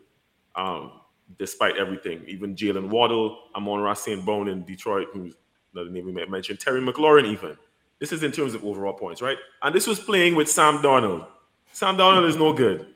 um, 0.55 0.93
despite 1.39 1.77
everything. 1.77 2.23
Even 2.27 2.55
Jalen 2.55 2.89
Waddle, 2.89 3.39
Amon-Ra 3.55 3.95
St. 3.95 4.25
Brown 4.25 4.49
in 4.49 4.65
Detroit, 4.65 5.09
who's 5.13 5.35
another 5.75 5.91
name 5.91 6.07
we 6.07 6.13
might 6.13 6.31
mention, 6.31 6.57
Terry 6.57 6.81
McLaurin, 6.81 7.27
even. 7.27 7.57
This 7.99 8.13
is 8.13 8.23
in 8.23 8.31
terms 8.31 8.55
of 8.55 8.65
overall 8.65 8.93
points, 8.93 9.21
right? 9.21 9.39
And 9.63 9.75
this 9.75 9.87
was 9.87 9.99
playing 9.99 10.37
with 10.37 10.49
Sam 10.49 10.79
Darnold. 10.79 11.27
Sam 11.73 11.97
Darnold 11.97 12.29
is 12.29 12.37
no 12.37 12.53
good. 12.53 12.95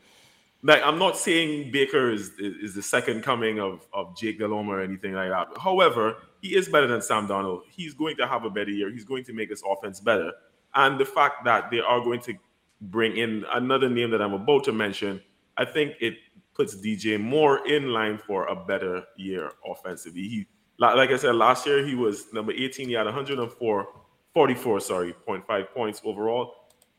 Like 0.62 0.80
I'm 0.84 0.98
not 0.98 1.16
saying 1.16 1.72
Baker 1.72 2.12
is, 2.12 2.30
is, 2.38 2.56
is 2.62 2.74
the 2.74 2.82
second 2.82 3.22
coming 3.22 3.58
of, 3.58 3.86
of 3.92 4.16
Jake 4.16 4.38
Delhomme 4.38 4.68
or 4.68 4.80
anything 4.80 5.12
like 5.12 5.30
that. 5.30 5.48
However, 5.60 6.16
he 6.42 6.56
is 6.56 6.68
better 6.68 6.88
than 6.88 7.00
Sam 7.00 7.28
Darnold. 7.28 7.62
He's 7.70 7.94
going 7.94 8.16
to 8.16 8.26
have 8.26 8.44
a 8.44 8.50
better 8.50 8.70
year. 8.70 8.90
He's 8.90 9.04
going 9.04 9.24
to 9.24 9.32
make 9.32 9.48
his 9.48 9.62
offense 9.66 10.00
better. 10.00 10.32
And 10.74 10.98
the 10.98 11.04
fact 11.04 11.44
that 11.44 11.70
they 11.70 11.80
are 11.80 12.00
going 12.00 12.20
to 12.22 12.34
bring 12.80 13.16
in 13.16 13.44
another 13.52 13.88
name 13.88 14.10
that 14.10 14.20
I'm 14.20 14.34
about 14.34 14.64
to 14.64 14.72
mention, 14.72 15.22
I 15.56 15.64
think 15.64 15.94
it 16.00 16.14
puts 16.54 16.74
DJ 16.74 17.20
Moore 17.20 17.66
in 17.66 17.92
line 17.92 18.18
for 18.18 18.46
a 18.48 18.56
better 18.56 19.04
year 19.16 19.52
offensively. 19.64 20.22
He, 20.22 20.46
like 20.78 21.10
I 21.10 21.16
said, 21.16 21.36
last 21.36 21.64
year 21.64 21.86
he 21.86 21.94
was 21.94 22.32
number 22.32 22.52
18. 22.52 22.88
He 22.88 22.94
had 22.94 23.06
104, 23.06 23.88
44, 24.34 24.80
sorry, 24.80 25.14
0.5 25.26 25.70
points 25.70 26.02
overall. 26.04 26.54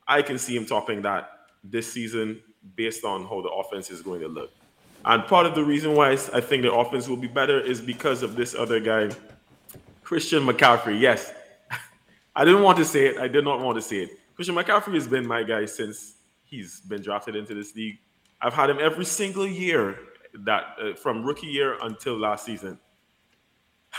I 0.08 0.22
can 0.22 0.38
see 0.38 0.56
him 0.56 0.66
topping 0.66 1.02
that 1.02 1.30
this 1.66 1.92
season 1.92 2.42
based 2.76 3.04
on 3.04 3.24
how 3.26 3.42
the 3.42 3.50
offense 3.50 3.92
is 3.92 4.02
going 4.02 4.22
to 4.22 4.30
look. 4.30 4.52
And 5.06 5.26
part 5.26 5.46
of 5.46 5.54
the 5.54 5.64
reason 5.64 5.96
why 5.96 6.12
I 6.12 6.16
think 6.40 6.64
the 6.64 6.72
offense 6.72 7.10
will 7.10 7.18
be 7.18 7.28
better 7.28 7.60
is 7.60 7.82
because 7.82 8.24
of 8.24 8.36
this 8.36 8.56
other 8.56 8.80
guy, 8.80 9.10
Christian 10.04 10.46
McCaffrey. 10.46 11.00
Yes, 11.00 11.34
I 12.36 12.46
didn't 12.46 12.64
want 12.64 12.78
to 12.78 12.86
say 12.86 13.08
it. 13.08 13.18
I 13.18 13.28
did 13.28 13.44
not 13.44 13.60
want 13.60 13.78
to 13.78 13.82
say 13.82 13.98
it. 13.98 14.10
Christian 14.36 14.56
McCaffrey 14.56 14.96
has 14.96 15.08
been 15.08 15.26
my 15.28 15.44
guy 15.44 15.66
since 15.66 16.16
he's 16.44 16.82
been 16.82 17.02
drafted 17.02 17.36
into 17.36 17.54
this 17.54 17.76
league. 17.76 18.00
I've 18.42 18.54
had 18.54 18.70
him 18.70 18.78
every 18.80 19.06
single 19.06 19.48
year 19.48 19.98
that 20.46 20.76
uh, 20.82 20.94
from 20.96 21.24
rookie 21.24 21.48
year 21.48 21.78
until 21.82 22.18
last 22.18 22.46
season. 22.46 22.80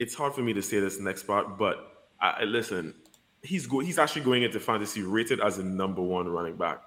It's 0.00 0.12
hard 0.12 0.34
for 0.34 0.40
me 0.42 0.52
to 0.54 0.60
say 0.60 0.80
this 0.80 0.98
next 0.98 1.22
part, 1.22 1.56
but 1.56 2.08
I, 2.20 2.42
listen, 2.42 2.94
he's 3.42 3.64
go- 3.64 3.78
he's 3.78 3.96
actually 3.96 4.22
going 4.22 4.42
into 4.42 4.58
fantasy 4.58 5.02
rated 5.02 5.40
as 5.40 5.58
a 5.58 5.62
number 5.62 6.02
one 6.02 6.28
running 6.28 6.56
back. 6.56 6.82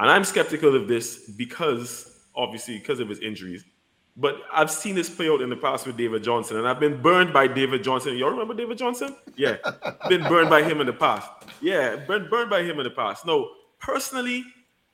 And 0.00 0.10
I'm 0.10 0.24
skeptical 0.24 0.74
of 0.74 0.88
this 0.88 1.30
because, 1.30 2.26
obviously, 2.34 2.78
because 2.78 2.98
of 2.98 3.08
his 3.08 3.20
injuries. 3.20 3.64
But 4.16 4.36
I've 4.52 4.70
seen 4.70 4.94
this 4.94 5.10
play 5.10 5.28
out 5.28 5.40
in 5.40 5.50
the 5.50 5.56
past 5.56 5.86
with 5.86 5.96
David 5.96 6.22
Johnson, 6.22 6.56
and 6.56 6.68
I've 6.68 6.78
been 6.78 7.02
burned 7.02 7.32
by 7.32 7.48
David 7.48 7.82
Johnson. 7.82 8.16
Y'all 8.16 8.30
remember 8.30 8.54
David 8.54 8.78
Johnson? 8.78 9.16
Yeah, 9.36 9.56
been 10.08 10.22
burned 10.22 10.50
by 10.50 10.62
him 10.62 10.80
in 10.80 10.86
the 10.86 10.92
past. 10.92 11.28
Yeah, 11.60 11.96
been 11.96 12.28
burned 12.28 12.48
by 12.48 12.62
him 12.62 12.78
in 12.78 12.84
the 12.84 12.90
past. 12.90 13.26
No, 13.26 13.50
personally, 13.80 14.44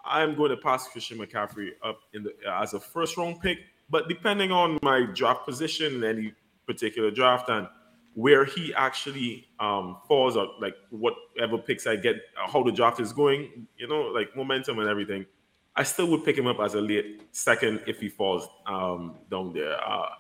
I'm 0.04 0.34
going 0.34 0.50
to 0.50 0.56
pass 0.56 0.88
Christian 0.88 1.18
McCaffrey 1.18 1.70
up 1.84 2.00
in 2.14 2.22
the 2.22 2.32
as 2.50 2.72
a 2.72 2.80
first 2.80 3.18
round 3.18 3.40
pick. 3.40 3.58
But 3.90 4.08
depending 4.08 4.52
on 4.52 4.78
my 4.82 5.04
draft 5.14 5.44
position 5.44 5.96
in 5.96 6.04
any 6.04 6.32
particular 6.66 7.10
draft 7.10 7.48
and 7.48 7.68
where 8.14 8.44
he 8.44 8.72
actually 8.74 9.48
um, 9.58 9.98
falls 10.06 10.36
or 10.36 10.48
like 10.60 10.74
whatever 10.90 11.58
picks 11.58 11.86
I 11.86 11.96
get, 11.96 12.16
how 12.34 12.62
the 12.62 12.72
draft 12.72 13.00
is 13.00 13.12
going, 13.12 13.66
you 13.76 13.88
know, 13.88 14.02
like 14.02 14.34
momentum 14.36 14.78
and 14.78 14.88
everything, 14.88 15.26
I 15.80 15.82
still 15.82 16.08
would 16.08 16.26
pick 16.26 16.36
him 16.36 16.46
up 16.46 16.60
as 16.60 16.74
a 16.74 16.80
late 16.82 17.22
second 17.32 17.80
if 17.86 18.00
he 18.00 18.10
falls 18.10 18.46
um, 18.66 19.14
down 19.30 19.54
there. 19.54 19.82
Uh, 19.82 20.10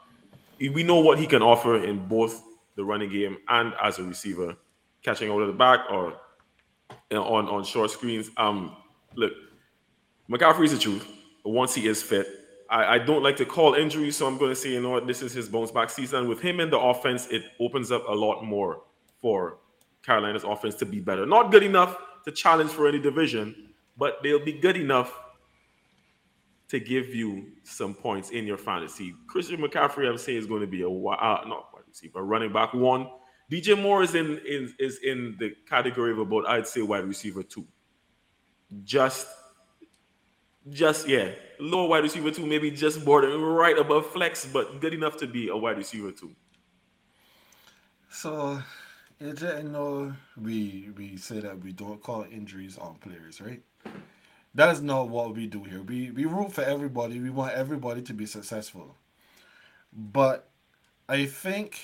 we 0.58 0.82
know 0.82 1.00
what 1.00 1.18
he 1.18 1.26
can 1.26 1.42
offer 1.42 1.84
in 1.84 1.98
both 2.08 2.42
the 2.76 2.84
running 2.84 3.10
game 3.10 3.36
and 3.46 3.74
as 3.82 3.98
a 3.98 4.02
receiver, 4.02 4.56
catching 5.02 5.30
of 5.30 5.46
the 5.46 5.52
back 5.52 5.80
or 5.90 6.14
you 7.10 7.18
know, 7.18 7.24
on 7.24 7.46
on 7.46 7.62
short 7.62 7.90
screens. 7.90 8.30
Um, 8.38 8.74
look, 9.16 9.34
McCaffrey's 10.30 10.72
the 10.72 10.78
truth. 10.78 11.06
Once 11.44 11.74
he 11.74 11.86
is 11.88 12.02
fit, 12.02 12.26
I, 12.70 12.94
I 12.94 12.98
don't 12.98 13.22
like 13.22 13.36
to 13.36 13.44
call 13.44 13.74
injuries, 13.74 14.16
so 14.16 14.26
I'm 14.26 14.38
going 14.38 14.52
to 14.52 14.56
say, 14.56 14.70
you 14.70 14.80
know 14.80 14.88
what, 14.88 15.06
this 15.06 15.20
is 15.20 15.34
his 15.34 15.46
bounce 15.46 15.70
back 15.70 15.90
season. 15.90 16.26
With 16.26 16.40
him 16.40 16.60
in 16.60 16.70
the 16.70 16.78
offense, 16.78 17.26
it 17.26 17.44
opens 17.60 17.92
up 17.92 18.08
a 18.08 18.14
lot 18.14 18.42
more 18.42 18.80
for 19.20 19.58
Carolina's 20.02 20.44
offense 20.44 20.74
to 20.76 20.86
be 20.86 21.00
better. 21.00 21.26
Not 21.26 21.50
good 21.50 21.64
enough 21.64 21.98
to 22.24 22.32
challenge 22.32 22.70
for 22.70 22.88
any 22.88 22.98
division, 22.98 23.74
but 23.98 24.22
they'll 24.22 24.42
be 24.42 24.54
good 24.54 24.78
enough 24.78 25.12
to 26.70 26.78
give 26.78 27.12
you 27.12 27.48
some 27.64 27.94
points 27.94 28.30
in 28.30 28.46
your 28.46 28.56
fantasy. 28.56 29.12
Christian 29.26 29.60
McCaffrey, 29.60 30.06
I 30.06 30.12
would 30.12 30.20
say, 30.20 30.36
is 30.36 30.46
going 30.46 30.60
to 30.60 30.68
be 30.68 30.82
a 30.82 30.88
uh, 30.88 31.44
not 31.46 31.72
wide 31.72 31.82
receiver, 31.88 32.22
running 32.22 32.52
back 32.52 32.72
one. 32.72 33.08
DJ 33.50 33.80
Moore 33.80 34.04
is 34.04 34.14
in, 34.14 34.38
in 34.46 34.72
is 34.78 35.00
in 35.02 35.36
the 35.40 35.52
category 35.68 36.12
of 36.12 36.20
about 36.20 36.48
I'd 36.48 36.68
say 36.68 36.82
wide 36.82 37.04
receiver 37.04 37.42
two. 37.42 37.66
Just 38.84 39.26
just 40.68 41.08
yeah, 41.08 41.32
lower 41.58 41.88
wide 41.88 42.04
receiver 42.04 42.30
two, 42.30 42.46
maybe 42.46 42.70
just 42.70 43.04
bordering 43.04 43.42
right 43.42 43.76
above 43.76 44.06
flex, 44.12 44.46
but 44.46 44.80
good 44.80 44.94
enough 44.94 45.16
to 45.16 45.26
be 45.26 45.48
a 45.48 45.56
wide 45.56 45.76
receiver 45.76 46.12
two. 46.12 46.30
So, 48.12 48.62
I 49.20 49.62
know 49.62 50.12
we 50.40 50.90
we 50.96 51.16
say 51.16 51.40
that 51.40 51.58
we 51.58 51.72
don't 51.72 52.00
call 52.00 52.24
injuries 52.30 52.78
on 52.78 52.94
players, 52.96 53.40
right? 53.40 53.62
That 54.54 54.70
is 54.70 54.82
not 54.82 55.08
what 55.08 55.34
we 55.34 55.46
do 55.46 55.62
here. 55.62 55.82
We 55.82 56.10
we 56.10 56.24
root 56.24 56.52
for 56.52 56.62
everybody. 56.62 57.20
We 57.20 57.30
want 57.30 57.52
everybody 57.54 58.02
to 58.02 58.12
be 58.12 58.26
successful. 58.26 58.96
But 59.92 60.48
I 61.08 61.26
think 61.26 61.80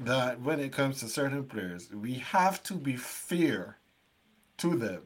that 0.00 0.40
when 0.40 0.60
it 0.60 0.72
comes 0.72 1.00
to 1.00 1.08
certain 1.08 1.44
players, 1.44 1.90
we 1.92 2.14
have 2.14 2.62
to 2.64 2.74
be 2.74 2.96
fair 2.96 3.78
to 4.58 4.76
them 4.76 5.02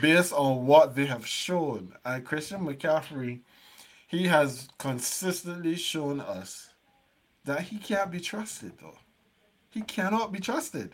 based 0.00 0.32
on 0.32 0.66
what 0.66 0.94
they 0.94 1.06
have 1.06 1.26
shown. 1.26 1.94
And 2.04 2.24
Christian 2.24 2.60
McCaffrey, 2.60 3.40
he 4.06 4.26
has 4.26 4.68
consistently 4.78 5.76
shown 5.76 6.20
us 6.20 6.70
that 7.44 7.62
he 7.62 7.78
can't 7.78 8.10
be 8.10 8.20
trusted, 8.20 8.72
though. 8.80 8.98
He 9.70 9.82
cannot 9.82 10.32
be 10.32 10.40
trusted. 10.40 10.92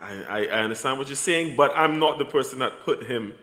I, 0.00 0.46
I 0.46 0.62
understand 0.62 0.98
what 0.98 1.08
you're 1.08 1.16
saying, 1.16 1.56
but 1.56 1.72
I'm 1.74 1.98
not 1.98 2.18
the 2.18 2.24
person 2.24 2.58
that 2.60 2.80
put 2.84 3.04
him 3.04 3.34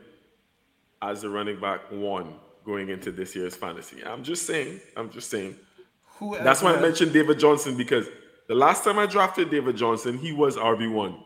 as 1.02 1.24
a 1.24 1.30
running 1.30 1.60
back 1.60 1.82
one 1.92 2.36
going 2.64 2.90
into 2.90 3.12
this 3.12 3.36
year's 3.36 3.56
fantasy. 3.56 4.04
I'm 4.04 4.24
just 4.24 4.46
saying. 4.46 4.80
I'm 4.96 5.10
just 5.10 5.30
saying. 5.30 5.56
Who 6.18 6.38
That's 6.38 6.62
why 6.62 6.76
I 6.76 6.80
mentioned 6.80 7.12
David 7.12 7.40
Johnson 7.40 7.76
because 7.76 8.08
the 8.48 8.56
last 8.56 8.84
time 8.84 9.00
I 9.00 9.06
drafted 9.06 9.50
David 9.50 9.76
Johnson, 9.76 10.18
he 10.18 10.32
was 10.32 10.56
RB 10.56 10.92
one. 10.92 11.24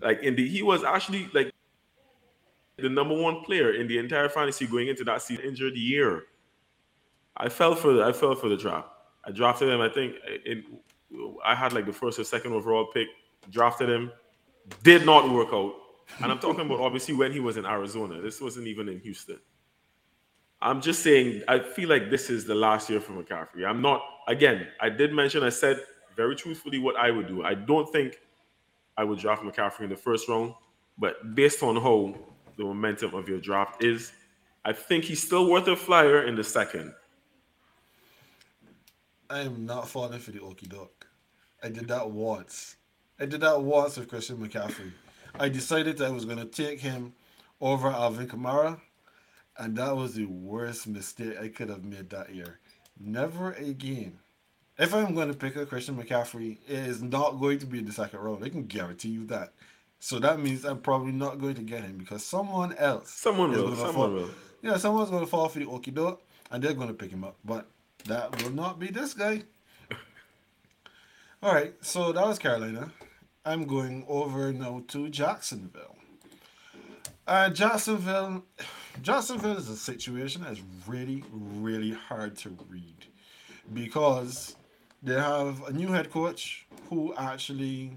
Like 0.00 0.22
in 0.22 0.36
the 0.36 0.46
he 0.46 0.62
was 0.62 0.84
actually 0.84 1.30
like 1.32 1.52
the 2.76 2.88
number 2.88 3.14
one 3.14 3.42
player 3.42 3.72
in 3.72 3.88
the 3.88 3.98
entire 3.98 4.28
fantasy 4.28 4.66
going 4.66 4.88
into 4.88 5.04
that 5.04 5.22
season 5.22 5.44
injured 5.44 5.76
year. 5.76 6.24
I 7.36 7.48
fell 7.48 7.74
for 7.74 7.92
the, 7.92 8.02
I 8.04 8.12
fell 8.12 8.34
for 8.34 8.48
the 8.48 8.56
draft. 8.56 8.88
I 9.24 9.30
drafted 9.30 9.68
him. 9.68 9.80
I 9.80 9.88
think 9.88 10.16
it, 10.24 10.64
I 11.44 11.54
had 11.54 11.72
like 11.72 11.86
the 11.86 11.92
first 11.92 12.18
or 12.18 12.24
second 12.24 12.52
overall 12.52 12.88
pick. 12.92 13.08
Drafted 13.50 13.88
him, 13.88 14.10
did 14.82 15.04
not 15.06 15.30
work 15.30 15.48
out. 15.52 15.74
And 16.22 16.30
I'm 16.30 16.38
talking 16.38 16.66
about 16.66 16.80
obviously 16.80 17.14
when 17.14 17.32
he 17.32 17.40
was 17.40 17.56
in 17.56 17.66
Arizona. 17.66 18.20
This 18.20 18.40
wasn't 18.40 18.66
even 18.66 18.88
in 18.88 19.00
Houston. 19.00 19.38
I'm 20.62 20.80
just 20.80 21.02
saying, 21.02 21.42
I 21.48 21.58
feel 21.58 21.88
like 21.88 22.10
this 22.10 22.30
is 22.30 22.44
the 22.44 22.54
last 22.54 22.88
year 22.88 23.00
for 23.00 23.12
McCaffrey. 23.12 23.66
I'm 23.66 23.82
not, 23.82 24.02
again, 24.26 24.66
I 24.80 24.88
did 24.88 25.12
mention, 25.12 25.42
I 25.42 25.50
said 25.50 25.80
very 26.16 26.34
truthfully 26.34 26.78
what 26.78 26.96
I 26.96 27.10
would 27.10 27.28
do. 27.28 27.44
I 27.44 27.54
don't 27.54 27.90
think 27.92 28.20
I 28.96 29.04
would 29.04 29.18
draft 29.18 29.42
McCaffrey 29.42 29.80
in 29.80 29.90
the 29.90 29.96
first 29.96 30.28
round, 30.28 30.54
but 30.98 31.34
based 31.34 31.62
on 31.62 31.76
how 31.76 32.14
the 32.56 32.64
momentum 32.64 33.14
of 33.14 33.28
your 33.28 33.38
draft 33.38 33.84
is, 33.84 34.12
I 34.64 34.72
think 34.72 35.04
he's 35.04 35.22
still 35.22 35.50
worth 35.50 35.68
a 35.68 35.76
flyer 35.76 36.26
in 36.26 36.34
the 36.34 36.44
second. 36.44 36.92
I 39.28 39.40
am 39.40 39.66
not 39.66 39.88
falling 39.88 40.20
for 40.20 40.30
the 40.30 40.40
okey 40.40 40.66
doke. 40.66 41.06
I 41.62 41.68
did 41.68 41.88
that 41.88 42.10
once. 42.10 42.76
I 43.18 43.24
did 43.24 43.40
that 43.40 43.62
once 43.62 43.96
with 43.96 44.08
Christian 44.08 44.36
McCaffrey. 44.36 44.92
I 45.38 45.48
decided 45.48 46.00
I 46.02 46.10
was 46.10 46.26
going 46.26 46.38
to 46.38 46.44
take 46.44 46.80
him 46.80 47.14
over 47.60 47.88
Alvin 47.88 48.28
Kamara, 48.28 48.78
and 49.56 49.76
that 49.76 49.96
was 49.96 50.14
the 50.14 50.26
worst 50.26 50.86
mistake 50.86 51.38
I 51.40 51.48
could 51.48 51.70
have 51.70 51.84
made 51.84 52.10
that 52.10 52.34
year. 52.34 52.60
Never 53.00 53.52
again. 53.52 54.18
If 54.78 54.94
I'm 54.94 55.14
going 55.14 55.28
to 55.28 55.34
pick 55.34 55.56
a 55.56 55.64
Christian 55.64 55.96
McCaffrey, 55.96 56.58
it 56.68 56.78
is 56.78 57.02
not 57.02 57.40
going 57.40 57.58
to 57.60 57.66
be 57.66 57.78
in 57.78 57.86
the 57.86 57.92
second 57.92 58.20
round. 58.20 58.44
I 58.44 58.50
can 58.50 58.66
guarantee 58.66 59.08
you 59.08 59.24
that. 59.26 59.54
So 59.98 60.18
that 60.18 60.38
means 60.38 60.66
I'm 60.66 60.80
probably 60.80 61.12
not 61.12 61.40
going 61.40 61.54
to 61.54 61.62
get 61.62 61.82
him 61.82 61.96
because 61.96 62.22
someone 62.22 62.74
else, 62.74 63.10
someone 63.10 63.50
will, 63.50 63.74
someone 63.74 63.94
fall, 63.94 64.10
will. 64.10 64.30
Yeah, 64.60 64.76
someone's 64.76 65.08
going 65.08 65.24
to 65.24 65.30
fall 65.30 65.48
for 65.48 65.58
the 65.58 65.66
okey 65.66 65.90
doke, 65.90 66.22
and 66.50 66.62
they're 66.62 66.74
going 66.74 66.88
to 66.88 66.94
pick 66.94 67.10
him 67.10 67.24
up. 67.24 67.36
But 67.42 67.66
that 68.04 68.42
will 68.42 68.50
not 68.50 68.78
be 68.78 68.88
this 68.88 69.14
guy. 69.14 69.42
All 71.42 71.54
right, 71.54 71.74
so 71.80 72.12
that 72.12 72.26
was 72.26 72.38
Carolina. 72.38 72.90
I'm 73.46 73.64
going 73.64 74.04
over 74.08 74.52
now 74.52 74.82
to 74.88 75.08
Jacksonville. 75.08 75.96
Uh, 77.28 77.48
Jacksonville, 77.48 78.44
Jacksonville 79.02 79.56
is 79.56 79.68
a 79.68 79.76
situation 79.76 80.42
that's 80.42 80.60
really, 80.84 81.22
really 81.32 81.92
hard 81.92 82.36
to 82.38 82.50
read 82.68 83.06
because 83.72 84.56
they 85.00 85.14
have 85.14 85.62
a 85.68 85.72
new 85.72 85.86
head 85.92 86.10
coach 86.10 86.66
who 86.90 87.14
actually 87.16 87.92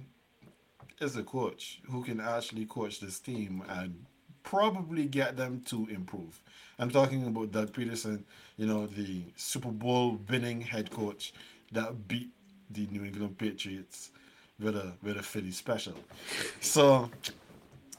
is 1.01 1.15
a 1.15 1.23
coach 1.23 1.81
who 1.89 2.03
can 2.03 2.19
actually 2.19 2.67
coach 2.67 2.99
this 2.99 3.19
team 3.19 3.63
and 3.69 4.05
probably 4.43 5.05
get 5.05 5.35
them 5.35 5.61
to 5.65 5.87
improve. 5.87 6.39
I'm 6.77 6.91
talking 6.91 7.25
about 7.25 7.51
Doug 7.51 7.73
Pederson, 7.73 8.23
you 8.57 8.67
know, 8.67 8.85
the 8.85 9.23
Super 9.35 9.71
Bowl 9.71 10.19
winning 10.29 10.61
head 10.61 10.91
coach 10.91 11.33
that 11.71 12.07
beat 12.07 12.29
the 12.69 12.85
New 12.91 13.03
England 13.03 13.39
Patriots 13.39 14.11
with 14.59 14.75
a 14.75 14.93
with 15.01 15.17
a 15.17 15.23
Philly 15.23 15.51
special. 15.51 15.93
So 16.61 17.09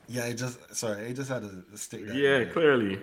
yeah, 0.08 0.24
I 0.24 0.32
just 0.32 0.74
sorry, 0.74 1.06
I 1.06 1.12
just 1.12 1.30
had 1.30 1.42
to 1.42 1.76
stick 1.76 2.06
that. 2.06 2.16
Yeah, 2.16 2.44
clearly. 2.44 2.98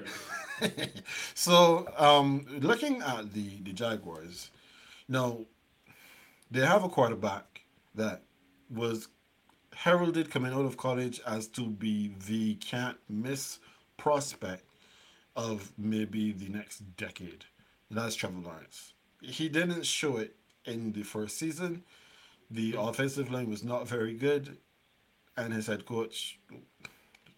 so 1.34 1.88
um 1.98 2.46
looking 2.62 3.02
at 3.02 3.34
the 3.34 3.62
the 3.64 3.74
Jaguars, 3.74 4.52
now 5.08 5.40
they 6.52 6.66
have 6.66 6.84
a 6.84 6.90
quarterback 6.90 7.62
that 7.96 8.22
was 8.70 9.08
heralded 9.74 10.30
coming 10.32 10.54
out 10.54 10.66
of 10.66 10.78
college 10.78 11.22
as 11.26 11.48
to 11.48 11.68
be 11.68 12.14
the 12.28 12.56
can't 12.56 12.98
miss 13.10 13.60
prospect 13.98 14.64
of 15.36 15.72
maybe 15.78 16.32
the 16.32 16.50
next 16.50 16.80
decade. 16.98 17.46
That's 17.92 18.16
Trevor 18.16 18.40
Lawrence. 18.40 18.94
He 19.22 19.50
didn't 19.50 19.86
show 19.86 20.18
it 20.18 20.36
in 20.66 20.92
the 20.94 21.04
first 21.04 21.38
season. 21.38 21.84
The 22.50 22.76
offensive 22.78 23.32
line 23.32 23.50
was 23.50 23.64
not 23.64 23.88
very 23.88 24.14
good, 24.14 24.58
and 25.36 25.54
his 25.54 25.68
head 25.68 25.86
coach 25.86 26.40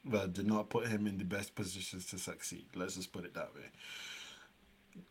well 0.06 0.28
did 0.28 0.48
not 0.48 0.69
put 0.69 0.88
him 0.88 1.08
in 1.08 1.17
the 1.17 1.26
best 1.26 1.56
positions 1.56 2.06
to 2.08 2.17
succeed. 2.17 2.65
Let's 2.76 2.95
just 2.95 3.12
put 3.12 3.26
it 3.26 3.34
that 3.34 3.54
way. 3.56 5.04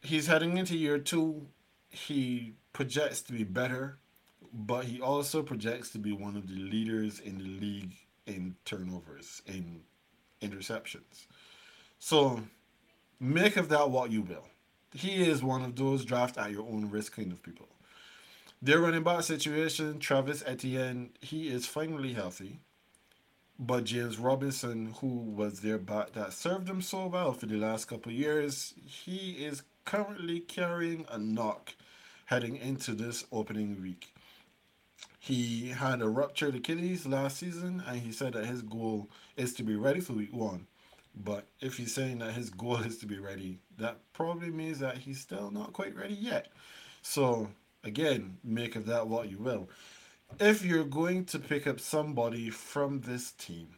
He's 0.00 0.26
heading 0.26 0.56
into 0.56 0.76
year 0.76 0.98
two. 0.98 1.46
He 1.88 2.54
projects 2.72 3.22
to 3.22 3.32
be 3.32 3.44
better, 3.44 3.98
but 4.52 4.84
he 4.84 5.00
also 5.00 5.42
projects 5.42 5.90
to 5.90 5.98
be 5.98 6.12
one 6.12 6.36
of 6.36 6.48
the 6.48 6.54
leaders 6.54 7.20
in 7.20 7.38
the 7.38 7.44
league 7.44 7.94
in 8.26 8.56
turnovers, 8.64 9.42
in 9.46 9.82
interceptions. 10.42 11.26
So 11.98 12.40
make 13.20 13.56
of 13.56 13.68
that 13.68 13.90
what 13.90 14.10
you 14.10 14.22
will. 14.22 14.46
He 14.92 15.28
is 15.28 15.42
one 15.42 15.62
of 15.62 15.76
those 15.76 16.04
draft 16.04 16.38
at 16.38 16.50
your 16.50 16.62
own 16.62 16.90
risk 16.90 17.16
kind 17.16 17.32
of 17.32 17.42
people. 17.42 17.68
Their 18.66 18.80
running 18.80 19.04
back 19.04 19.22
situation, 19.22 20.00
Travis 20.00 20.42
Etienne, 20.44 21.10
he 21.20 21.46
is 21.46 21.66
finally 21.66 22.14
healthy. 22.14 22.58
But 23.60 23.84
James 23.84 24.18
Robinson, 24.18 24.92
who 25.00 25.06
was 25.06 25.60
their 25.60 25.78
back 25.78 26.14
that 26.14 26.32
served 26.32 26.66
them 26.66 26.82
so 26.82 27.06
well 27.06 27.32
for 27.32 27.46
the 27.46 27.58
last 27.58 27.84
couple 27.84 28.10
years, 28.10 28.74
he 28.84 29.44
is 29.44 29.62
currently 29.84 30.40
carrying 30.40 31.06
a 31.08 31.16
knock 31.16 31.76
heading 32.24 32.56
into 32.56 32.94
this 32.94 33.24
opening 33.30 33.80
week. 33.80 34.12
He 35.20 35.68
had 35.68 36.02
a 36.02 36.08
ruptured 36.08 36.56
Achilles 36.56 37.06
last 37.06 37.36
season, 37.36 37.84
and 37.86 38.00
he 38.00 38.10
said 38.10 38.32
that 38.32 38.46
his 38.46 38.62
goal 38.62 39.08
is 39.36 39.54
to 39.54 39.62
be 39.62 39.76
ready 39.76 40.00
for 40.00 40.14
week 40.14 40.34
one. 40.34 40.66
But 41.14 41.46
if 41.60 41.76
he's 41.76 41.94
saying 41.94 42.18
that 42.18 42.32
his 42.32 42.50
goal 42.50 42.78
is 42.82 42.98
to 42.98 43.06
be 43.06 43.20
ready, 43.20 43.60
that 43.78 43.98
probably 44.12 44.50
means 44.50 44.80
that 44.80 44.98
he's 44.98 45.20
still 45.20 45.52
not 45.52 45.72
quite 45.72 45.94
ready 45.94 46.14
yet. 46.14 46.48
So 47.02 47.48
again, 47.86 48.38
make 48.44 48.76
of 48.76 48.86
that 48.86 49.06
what 49.08 49.30
you 49.30 49.38
will. 49.38 49.68
If 50.40 50.64
you're 50.64 50.84
going 50.84 51.24
to 51.26 51.38
pick 51.38 51.66
up 51.66 51.80
somebody 51.80 52.50
from 52.50 53.00
this 53.00 53.32
team, 53.32 53.68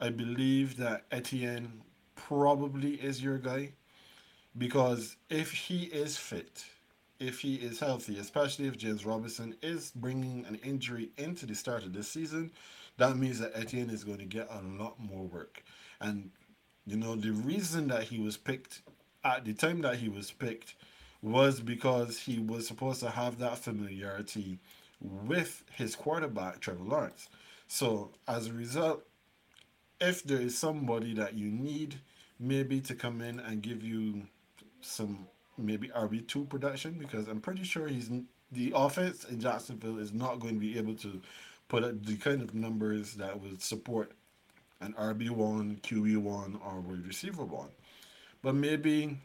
I 0.00 0.10
believe 0.10 0.76
that 0.78 1.04
Etienne 1.10 1.82
probably 2.16 2.94
is 2.94 3.22
your 3.22 3.38
guy 3.38 3.72
because 4.58 5.16
if 5.28 5.52
he 5.52 5.84
is 5.84 6.16
fit, 6.16 6.64
if 7.20 7.40
he 7.40 7.54
is 7.54 7.78
healthy, 7.78 8.18
especially 8.18 8.66
if 8.66 8.76
James 8.76 9.06
Robinson 9.06 9.54
is 9.62 9.92
bringing 9.94 10.44
an 10.46 10.56
injury 10.64 11.10
into 11.16 11.46
the 11.46 11.54
start 11.54 11.84
of 11.84 11.92
this 11.92 12.08
season, 12.08 12.50
that 12.96 13.16
means 13.16 13.38
that 13.38 13.52
Etienne 13.54 13.90
is 13.90 14.04
going 14.04 14.18
to 14.18 14.24
get 14.24 14.48
a 14.50 14.60
lot 14.82 14.98
more 14.98 15.24
work. 15.24 15.62
And, 16.00 16.30
you 16.84 16.96
know, 16.96 17.14
the 17.14 17.30
reason 17.30 17.88
that 17.88 18.04
he 18.04 18.18
was 18.18 18.36
picked 18.36 18.82
at 19.22 19.44
the 19.44 19.52
time 19.52 19.82
that 19.82 19.96
he 19.96 20.08
was 20.08 20.30
picked 20.30 20.74
was 21.22 21.60
because 21.60 22.18
he 22.18 22.38
was 22.38 22.66
supposed 22.66 23.00
to 23.00 23.10
have 23.10 23.38
that 23.38 23.58
familiarity 23.58 24.58
with 25.00 25.64
his 25.72 25.94
quarterback, 25.94 26.60
Trevor 26.60 26.84
Lawrence. 26.84 27.28
So 27.68 28.10
as 28.26 28.46
a 28.46 28.52
result, 28.52 29.04
if 30.00 30.24
there 30.24 30.40
is 30.40 30.56
somebody 30.56 31.14
that 31.14 31.34
you 31.34 31.50
need 31.50 32.00
maybe 32.38 32.80
to 32.80 32.94
come 32.94 33.20
in 33.20 33.38
and 33.40 33.62
give 33.62 33.82
you 33.82 34.22
some 34.80 35.26
maybe 35.58 35.88
RB2 35.88 36.48
production, 36.48 36.94
because 36.98 37.28
I'm 37.28 37.40
pretty 37.40 37.64
sure 37.64 37.86
he's 37.86 38.10
the 38.52 38.72
offense 38.74 39.24
in 39.24 39.38
Jacksonville 39.38 39.98
is 39.98 40.12
not 40.12 40.40
going 40.40 40.54
to 40.54 40.60
be 40.60 40.76
able 40.76 40.94
to 40.96 41.20
put 41.68 41.84
up 41.84 42.04
the 42.04 42.16
kind 42.16 42.42
of 42.42 42.54
numbers 42.54 43.14
that 43.14 43.40
would 43.40 43.62
support 43.62 44.12
an 44.80 44.94
RB1, 44.94 45.80
QB1, 45.82 46.60
or 46.66 46.82
receiver 47.04 47.44
one. 47.44 47.68
But 48.42 48.54
maybe 48.54 49.18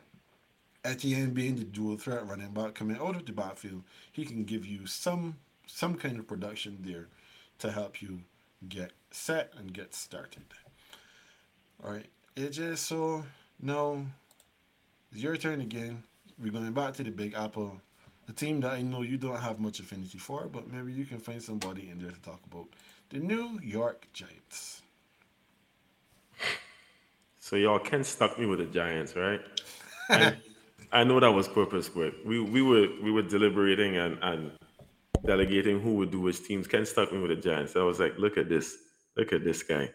Etienne 0.85 1.31
being 1.31 1.55
the 1.55 1.63
dual 1.63 1.97
threat 1.97 2.27
running 2.27 2.51
back 2.51 2.75
coming 2.75 2.97
out 2.97 3.15
of 3.15 3.25
the 3.25 3.31
backfield, 3.31 3.83
he 4.11 4.25
can 4.25 4.43
give 4.43 4.65
you 4.65 4.85
some 4.85 5.37
some 5.67 5.95
kind 5.95 6.19
of 6.19 6.27
production 6.27 6.77
there 6.81 7.07
to 7.59 7.71
help 7.71 8.01
you 8.01 8.21
get 8.69 8.91
set 9.11 9.51
and 9.57 9.73
get 9.73 9.93
started. 9.93 10.43
All 11.83 11.91
right, 11.91 12.05
AJ. 12.35 12.77
So 12.77 13.23
now 13.61 14.05
it's 15.11 15.21
your 15.21 15.37
turn 15.37 15.61
again. 15.61 16.03
We're 16.37 16.51
going 16.51 16.71
back 16.73 16.93
to 16.95 17.03
the 17.03 17.11
Big 17.11 17.33
Apple, 17.33 17.79
a 18.27 18.33
team 18.33 18.59
that 18.61 18.73
I 18.73 18.81
know 18.81 19.01
you 19.01 19.17
don't 19.17 19.39
have 19.39 19.59
much 19.59 19.79
affinity 19.79 20.17
for, 20.17 20.47
but 20.47 20.71
maybe 20.71 20.91
you 20.91 21.05
can 21.05 21.19
find 21.19 21.41
somebody 21.41 21.89
in 21.89 21.99
there 21.99 22.11
to 22.11 22.21
talk 22.21 22.41
about 22.51 22.67
the 23.09 23.19
New 23.19 23.59
York 23.61 24.07
Giants. 24.13 24.81
So 27.39 27.55
y'all 27.55 27.79
Ken 27.79 28.03
stuck 28.03 28.39
me 28.39 28.47
with 28.47 28.59
the 28.59 28.65
Giants, 28.65 29.15
right? 29.15 29.41
I 30.91 31.03
know 31.03 31.19
that 31.19 31.31
was 31.31 31.47
purpose, 31.47 31.89
but 31.89 32.13
we 32.25 32.39
we 32.39 32.61
were 32.61 32.87
we 33.03 33.11
were 33.11 33.21
deliberating 33.21 33.97
and 33.97 34.17
and 34.21 34.51
delegating 35.25 35.79
who 35.79 35.95
would 35.95 36.11
do 36.11 36.21
which 36.21 36.43
teams. 36.43 36.67
Ken 36.67 36.85
stuck 36.85 37.11
me 37.11 37.19
with 37.19 37.31
the 37.31 37.35
Giants. 37.35 37.75
I 37.75 37.83
was 37.83 37.99
like, 37.99 38.17
look 38.17 38.37
at 38.37 38.49
this, 38.49 38.77
look 39.17 39.33
at 39.33 39.43
this 39.43 39.63
guy. 39.63 39.89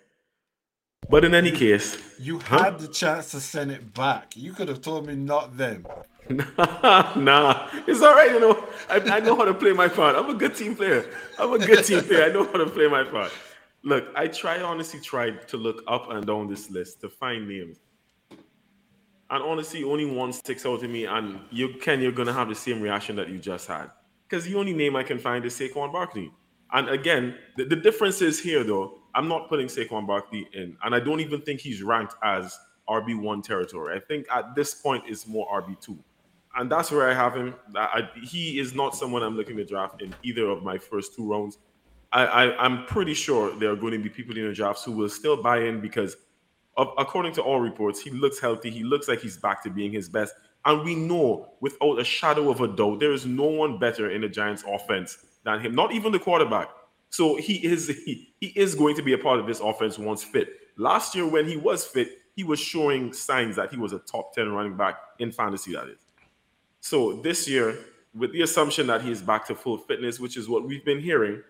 But 1.09 1.25
in 1.25 1.35
any 1.35 1.51
case, 1.51 1.99
you 2.19 2.39
had 2.41 2.61
huh? 2.61 2.71
the 2.79 2.89
chance 2.89 3.31
to 3.33 3.41
send 3.41 3.73
it 3.73 3.95
back. 3.95 4.37
You 4.37 4.53
could 4.53 4.69
have 4.69 4.81
told 4.81 5.07
me 5.07 5.17
not 5.17 5.57
them. 5.57 5.87
nah, 6.29 7.13
nah, 7.17 7.69
it's 7.87 8.03
all 8.03 8.15
right. 8.15 8.31
You 8.31 8.41
know, 8.41 8.65
I, 8.89 8.97
I 8.97 9.21
know 9.21 9.35
how 9.35 9.45
to 9.45 9.55
play 9.55 9.73
my 9.73 9.89
part. 9.89 10.15
I'm 10.15 10.31
a 10.31 10.35
good 10.35 10.55
team 10.55 10.77
player. 10.77 11.05
I'm 11.39 11.53
a 11.53 11.59
good 11.59 11.85
team 11.85 12.03
player. 12.05 12.25
I 12.25 12.29
know 12.29 12.45
how 12.45 12.59
to 12.59 12.67
play 12.67 12.87
my 12.87 13.05
part. 13.05 13.33
Look, 13.83 14.09
I 14.15 14.29
try 14.29 14.61
honestly 14.61 15.01
tried 15.01 15.49
to 15.49 15.57
look 15.57 15.83
up 15.89 16.11
and 16.11 16.27
down 16.27 16.49
this 16.49 16.71
list 16.71 17.01
to 17.01 17.09
find 17.09 17.49
names 17.49 17.79
And 19.31 19.43
honestly, 19.43 19.85
only 19.85 20.05
one 20.05 20.33
sticks 20.33 20.67
out 20.67 20.81
to 20.81 20.89
me, 20.89 21.05
and 21.07 21.41
you 21.51 21.75
Ken, 21.81 22.01
you're 22.01 22.13
gonna 22.13 22.33
have 22.33 22.49
the 22.49 22.55
same 22.55 22.81
reaction 22.81 23.17
that 23.17 23.29
you 23.29 23.39
just 23.39 23.67
had. 23.69 23.91
Because 24.29 24.45
the 24.45 24.57
only 24.57 24.73
name 24.73 24.97
I 24.97 25.03
can 25.03 25.19
find 25.19 25.45
is 25.45 25.55
Saquon 25.55 25.93
Barkley. 25.93 26.33
And 26.73 26.89
again, 26.89 27.37
the, 27.57 27.65
the 27.65 27.77
difference 27.77 28.23
is 28.23 28.41
here 28.41 28.65
though, 28.65 28.99
I'm 29.15 29.29
not 29.29 29.49
putting 29.49 29.67
Saquon 29.67 30.07
Barkley 30.07 30.49
in, 30.53 30.77
and 30.85 30.95
I 30.95 31.01
don't 31.01 31.21
even 31.21 31.41
think 31.43 31.61
he's 31.61 31.83
ranked 31.83 32.15
as 32.23 32.59
RB1 32.89 33.43
territory. 33.45 33.97
I 33.97 34.01
think 34.01 34.27
at 34.33 34.55
this 34.55 34.75
point 34.75 35.05
it's 35.07 35.27
more 35.27 35.47
RB2. 35.63 35.97
And 36.57 36.71
that's 36.71 36.91
where 36.91 37.09
I 37.09 37.15
have 37.15 37.35
him. 37.35 37.55
I, 37.77 38.09
he 38.21 38.59
is 38.59 38.75
not 38.75 38.97
someone 38.97 39.23
I'm 39.23 39.37
looking 39.37 39.57
to 39.57 39.65
draft 39.65 40.03
in 40.03 40.13
either 40.25 40.47
of 40.47 40.65
my 40.65 40.79
first 40.79 41.15
two 41.15 41.31
rounds. 41.31 41.59
I, 42.13 42.27
I, 42.27 42.67
am 42.67 42.87
pretty 42.87 43.15
sure 43.15 43.55
there 43.55 43.71
are 43.71 43.77
going 43.77 43.93
to 43.93 43.99
be 44.01 44.09
people 44.09 44.37
in 44.37 44.49
the 44.49 44.53
drafts 44.53 44.83
who 44.83 44.91
will 44.91 45.09
still 45.09 45.41
buy 45.41 45.61
in 45.61 45.81
because, 45.81 46.17
according 46.99 47.33
to 47.35 47.43
all 47.43 47.61
reports, 47.61 48.01
he 48.01 48.11
looks 48.11 48.41
healthy. 48.41 48.71
He 48.71 48.85
looks 48.85 49.09
like 49.09 49.21
he's 49.21 49.37
back 49.37 49.63
to 49.65 49.71
being 49.71 49.93
his 49.93 50.09
best. 50.09 50.35
And 50.65 50.85
we 50.85 50.95
know 50.95 51.49
without 51.61 51.99
a 51.99 52.05
shadow 52.05 52.51
of 52.51 52.61
a 52.61 52.69
doubt, 52.69 53.01
there 53.01 53.13
is 53.13 53.27
no 53.27 53.45
one 53.45 53.79
better 53.79 54.11
in 54.11 54.21
the 54.21 54.29
Giants 54.29 54.63
offense 54.69 55.19
than 55.45 55.61
him, 55.61 55.75
not 55.75 55.93
even 55.93 56.13
the 56.13 56.19
quarterback. 56.19 56.69
So 57.09 57.37
he 57.37 57.55
is 57.55 57.89
he, 58.05 58.33
he 58.41 58.49
is 58.49 58.75
going 58.75 58.97
to 58.97 59.03
be 59.03 59.13
a 59.13 59.19
part 59.19 59.41
of 59.41 59.47
this 59.47 59.61
offense 59.61 59.99
once 59.99 60.23
fit. 60.23 60.49
Last 60.77 61.15
year, 61.15 61.27
when 61.27 61.47
he 61.47 61.57
was 61.57 61.85
fit, 61.85 62.19
he 62.37 62.45
was 62.45 62.61
showing 62.61 63.13
signs 63.13 63.57
that 63.57 63.71
he 63.71 63.77
was 63.77 63.93
a 63.93 63.99
top 63.99 64.35
10 64.35 64.51
running 64.53 64.77
back 64.77 64.97
in 65.19 65.33
fantasy, 65.33 65.73
that 65.73 65.89
is. 65.89 65.99
So 66.81 67.21
this 67.21 67.47
year, 67.49 67.79
with 68.15 68.33
the 68.33 68.43
assumption 68.43 68.87
that 68.87 69.03
he 69.03 69.11
is 69.11 69.21
back 69.21 69.47
to 69.49 69.55
full 69.55 69.79
fitness, 69.79 70.19
which 70.19 70.37
is 70.37 70.49
what 70.49 70.67
we've 70.67 70.85
been 70.85 71.01
hearing, 71.01 71.43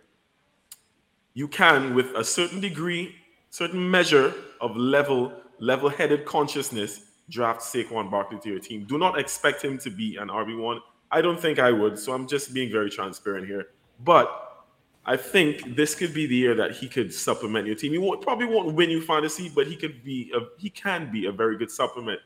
you 1.35 1.47
can, 1.47 1.95
with 1.95 2.07
a 2.17 2.25
certain 2.25 2.61
degree, 2.61 3.15
certain 3.51 3.91
measure 3.91 4.33
of 4.61 4.77
level, 4.77 5.33
level-headed 5.59 6.25
consciousness, 6.25 7.03
draft 7.29 7.61
Saquon 7.61 8.11
Barkley 8.11 8.39
to 8.41 8.49
your 8.49 8.59
team. 8.59 8.85
Do 8.85 8.99
not 8.99 9.19
expect 9.19 9.63
him 9.63 9.79
to 9.79 9.91
be 9.91 10.17
an 10.17 10.29
RB1. 10.29 10.81
I 11.11 11.21
don't 11.21 11.39
think 11.39 11.59
I 11.59 11.73
would, 11.73 11.99
so 11.99 12.13
I'm 12.13 12.27
just 12.27 12.55
being 12.55 12.71
very 12.71 12.91
transparent 12.91 13.47
here. 13.47 13.69
But 14.05 14.67
I 15.05 15.17
think 15.17 15.77
this 15.77 15.95
could 15.95 16.15
be 16.15 16.27
the 16.27 16.37
year 16.37 16.55
that 16.55 16.73
he 16.73 16.89
could 16.89 17.13
supplement 17.13 17.67
your 17.67 17.75
team. 17.75 17.93
He 17.93 17.99
won't, 17.99 18.23
probably 18.23 18.47
won't 18.47 18.75
win 18.75 18.91
you 18.91 19.03
fantasy, 19.03 19.51
but 19.53 19.67
he 19.67 19.77
could 19.77 20.05
be 20.05 20.33
a, 20.35 20.41
he 20.59 20.71
can 20.71 21.11
be 21.11 21.27
a 21.27 21.33
very 21.33 21.57
good 21.57 21.71
supplement, 21.71 22.21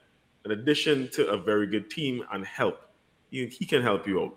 in 0.45 0.51
addition 0.51 1.09
to 1.13 1.29
a 1.29 1.37
very 1.37 1.67
good 1.67 1.89
team 1.89 2.25
and 2.33 2.45
help. 2.45 2.91
He, 3.31 3.47
he 3.47 3.65
can 3.65 3.83
help 3.83 4.07
you 4.07 4.23
out 4.23 4.37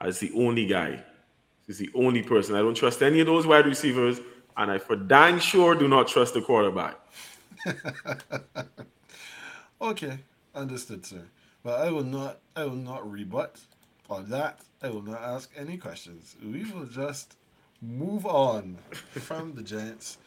as 0.00 0.18
the 0.18 0.30
only 0.36 0.66
guy. 0.66 1.02
He's 1.66 1.78
the 1.78 1.90
only 1.94 2.22
person. 2.22 2.54
I 2.54 2.58
don't 2.58 2.74
trust 2.74 3.02
any 3.02 3.20
of 3.20 3.26
those 3.26 3.46
wide 3.46 3.66
receivers, 3.66 4.20
and 4.56 4.70
I 4.70 4.78
for 4.78 4.96
dang 4.96 5.38
sure 5.38 5.74
do 5.74 5.88
not 5.88 6.08
trust 6.08 6.34
the 6.34 6.42
quarterback. 6.42 6.96
okay, 9.80 10.18
understood, 10.54 11.06
sir. 11.06 11.22
But 11.62 11.80
I 11.80 11.90
will 11.90 12.04
not 12.04 12.38
I 12.56 12.64
will 12.64 12.76
not 12.76 13.10
rebut 13.10 13.60
on 14.10 14.28
that. 14.30 14.60
I 14.82 14.90
will 14.90 15.02
not 15.02 15.22
ask 15.22 15.50
any 15.56 15.76
questions. 15.76 16.36
We 16.42 16.64
will 16.64 16.86
just 16.86 17.36
move 17.80 18.26
on 18.26 18.78
from 18.92 19.54
the 19.54 19.62
Giants. 19.62 20.18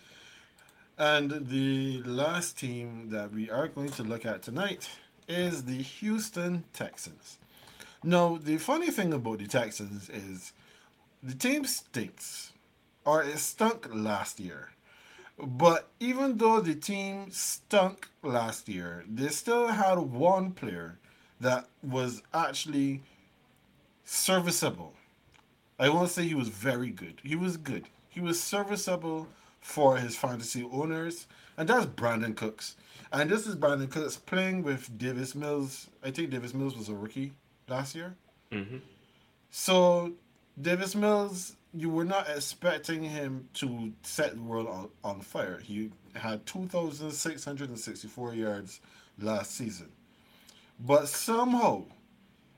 And 0.97 1.49
the 1.49 2.01
last 2.03 2.57
team 2.57 3.09
that 3.09 3.33
we 3.33 3.49
are 3.49 3.67
going 3.67 3.89
to 3.89 4.03
look 4.03 4.25
at 4.25 4.43
tonight 4.43 4.89
is 5.27 5.63
the 5.63 5.81
Houston 5.81 6.63
Texans. 6.73 7.37
Now, 8.01 8.39
the 8.41 8.57
funny 8.57 8.91
thing 8.91 9.13
about 9.13 9.39
the 9.39 9.47
Texans 9.47 10.09
is 10.09 10.53
the 11.21 11.33
team 11.33 11.65
stinks, 11.65 12.53
or 13.05 13.23
it 13.23 13.37
stunk 13.37 13.87
last 13.93 14.39
year. 14.39 14.71
But 15.37 15.89
even 15.99 16.37
though 16.37 16.61
the 16.61 16.75
team 16.75 17.29
stunk 17.31 18.09
last 18.23 18.69
year, 18.69 19.03
they 19.07 19.27
still 19.27 19.67
had 19.67 19.97
one 19.97 20.51
player 20.51 20.97
that 21.41 21.67
was 21.83 22.21
actually 22.33 23.01
serviceable. 24.05 24.93
I 25.77 25.89
won't 25.89 26.09
say 26.09 26.23
he 26.23 26.35
was 26.35 26.47
very 26.47 26.89
good. 26.89 27.19
He 27.23 27.35
was 27.35 27.57
good. 27.57 27.85
He 28.09 28.21
was 28.21 28.41
serviceable 28.41 29.27
for 29.59 29.97
his 29.97 30.15
fantasy 30.15 30.63
owners, 30.71 31.27
and 31.57 31.67
that's 31.67 31.85
Brandin 31.85 32.35
Cooks. 32.35 32.75
And 33.11 33.29
this 33.29 33.45
is 33.45 33.55
Brandin 33.55 33.91
Cooks 33.91 34.15
playing 34.15 34.63
with 34.63 34.97
Davis 34.97 35.35
Mills. 35.35 35.87
I 36.03 36.11
think 36.11 36.29
Davis 36.29 36.53
Mills 36.53 36.77
was 36.77 36.87
a 36.87 36.93
rookie 36.93 37.33
last 37.67 37.93
year. 37.93 38.15
Mm-hmm. 38.51 38.77
So 39.49 40.13
Davis 40.61 40.95
Mills, 40.95 41.57
you 41.75 41.89
were 41.89 42.05
not 42.05 42.29
expecting 42.29 43.03
him 43.03 43.49
to 43.55 43.91
set 44.03 44.35
the 44.35 44.41
world 44.41 44.67
on, 44.67 44.89
on 45.03 45.21
fire. 45.21 45.59
He 45.63 45.91
had 46.15 46.45
2,664 46.45 48.33
yards 48.33 48.79
last 49.19 49.55
season. 49.55 49.89
But 50.79 51.07
somehow 51.07 51.85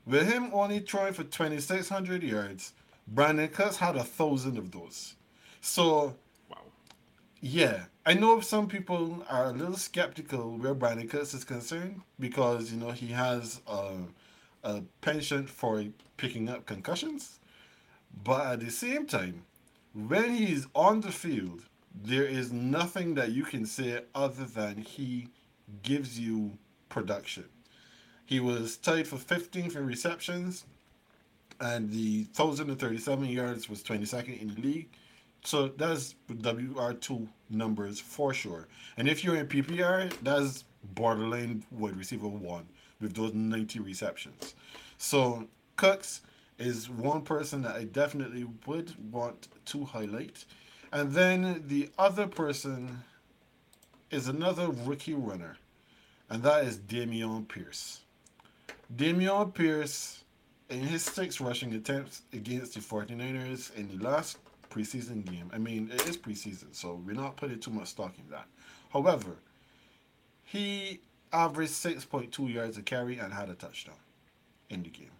with 0.06 0.26
him 0.26 0.50
only 0.54 0.80
throwing 0.80 1.12
for 1.12 1.24
2,600 1.24 2.22
yards, 2.22 2.72
Brandin 3.12 3.52
Cooks 3.52 3.76
had 3.76 3.96
a 3.96 4.04
thousand 4.04 4.56
of 4.56 4.70
those. 4.70 5.14
So, 5.60 6.14
wow. 6.48 6.62
yeah, 7.40 7.84
I 8.06 8.14
know 8.14 8.40
some 8.40 8.68
people 8.68 9.24
are 9.28 9.50
a 9.50 9.52
little 9.52 9.76
skeptical 9.76 10.56
where 10.56 10.74
Brandin 10.74 11.10
Cooks 11.10 11.34
is 11.34 11.44
concerned 11.44 12.00
because, 12.18 12.72
you 12.72 12.78
know, 12.78 12.90
he 12.90 13.08
has 13.08 13.60
a, 13.66 13.96
a 14.64 14.82
penchant 15.02 15.50
for 15.50 15.84
picking 16.16 16.48
up 16.48 16.64
concussions. 16.64 17.38
But 18.24 18.46
at 18.46 18.60
the 18.60 18.70
same 18.70 19.06
time, 19.06 19.44
when 19.94 20.34
he 20.34 20.52
is 20.52 20.66
on 20.74 21.00
the 21.00 21.12
field, 21.12 21.62
there 21.94 22.24
is 22.24 22.52
nothing 22.52 23.14
that 23.14 23.32
you 23.32 23.44
can 23.44 23.66
say 23.66 24.02
other 24.14 24.44
than 24.44 24.76
he 24.76 25.28
gives 25.82 26.18
you 26.18 26.52
production. 26.88 27.44
He 28.26 28.40
was 28.40 28.76
tied 28.76 29.08
for 29.08 29.16
15th 29.16 29.76
in 29.76 29.86
receptions, 29.86 30.64
and 31.60 31.90
the 31.90 32.26
1,037 32.36 33.24
yards 33.26 33.68
was 33.68 33.82
22nd 33.82 34.40
in 34.40 34.54
the 34.54 34.60
league. 34.60 34.88
So 35.44 35.68
that's 35.68 36.14
WR2 36.30 37.26
numbers 37.50 37.98
for 38.00 38.34
sure. 38.34 38.68
And 38.96 39.08
if 39.08 39.24
you're 39.24 39.36
in 39.36 39.46
PPR, 39.46 40.12
that's 40.22 40.64
borderline 40.94 41.64
wide 41.70 41.96
receiver 41.96 42.28
one 42.28 42.66
with 43.00 43.14
those 43.14 43.32
90 43.32 43.80
receptions. 43.80 44.54
So 44.98 45.46
Cooks 45.76 46.20
is 46.58 46.90
one 46.90 47.22
person 47.22 47.62
that 47.62 47.76
I 47.76 47.84
definitely 47.84 48.46
would 48.66 48.94
want 49.12 49.48
to 49.66 49.84
highlight. 49.84 50.44
And 50.92 51.12
then 51.12 51.64
the 51.66 51.90
other 51.98 52.26
person 52.26 53.04
is 54.10 54.28
another 54.28 54.68
rookie 54.68 55.14
runner, 55.14 55.56
and 56.30 56.42
that 56.42 56.64
is 56.64 56.78
Dameon 56.78 57.46
Pierce. 57.46 58.00
Dameon 58.96 59.52
Pierce, 59.52 60.24
in 60.70 60.80
his 60.80 61.02
six 61.02 61.40
rushing 61.40 61.74
attempts 61.74 62.22
against 62.32 62.74
the 62.74 62.80
49ers 62.80 63.74
in 63.74 63.88
the 63.88 64.02
last 64.02 64.38
preseason 64.70 65.24
game, 65.24 65.50
I 65.52 65.58
mean, 65.58 65.90
it 65.92 66.08
is 66.08 66.16
preseason, 66.16 66.74
so 66.74 67.00
we're 67.04 67.14
not 67.14 67.36
putting 67.36 67.60
too 67.60 67.70
much 67.70 67.88
stock 67.88 68.14
in 68.18 68.30
that. 68.30 68.46
However, 68.90 69.36
he 70.44 71.00
averaged 71.32 71.72
6.2 71.72 72.52
yards 72.52 72.78
a 72.78 72.82
carry 72.82 73.18
and 73.18 73.32
had 73.32 73.50
a 73.50 73.54
touchdown 73.54 73.96
in 74.70 74.82
the 74.82 74.88
game. 74.88 75.10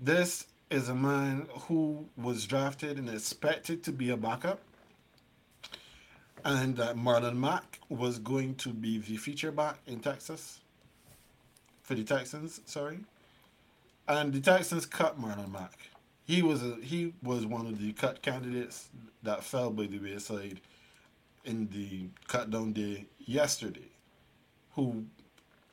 This 0.00 0.46
is 0.70 0.88
a 0.88 0.94
man 0.94 1.46
who 1.68 2.06
was 2.16 2.46
drafted 2.46 2.98
and 2.98 3.08
expected 3.08 3.82
to 3.84 3.92
be 3.92 4.10
a 4.10 4.16
backup. 4.16 4.60
And 6.44 6.78
uh, 6.78 6.94
Marlon 6.94 7.36
Mack 7.36 7.80
was 7.88 8.18
going 8.18 8.56
to 8.56 8.70
be 8.70 8.98
the 8.98 9.16
feature 9.16 9.52
back 9.52 9.78
in 9.86 10.00
Texas 10.00 10.60
for 11.82 11.94
the 11.94 12.04
Texans. 12.04 12.60
Sorry, 12.66 12.98
and 14.08 14.32
the 14.32 14.40
Texans 14.40 14.84
cut 14.84 15.18
Marlon 15.18 15.50
Mack. 15.50 15.78
He 16.26 16.42
was 16.42 16.62
a 16.62 16.76
he 16.82 17.14
was 17.22 17.46
one 17.46 17.66
of 17.66 17.78
the 17.78 17.92
cut 17.92 18.20
candidates 18.20 18.88
that 19.22 19.44
fell 19.44 19.70
by 19.70 19.86
the 19.86 19.98
wayside 19.98 20.60
in 21.44 21.68
the 21.68 22.08
cut 22.26 22.50
down 22.50 22.72
day 22.72 23.06
yesterday. 23.18 23.88
Who, 24.72 25.04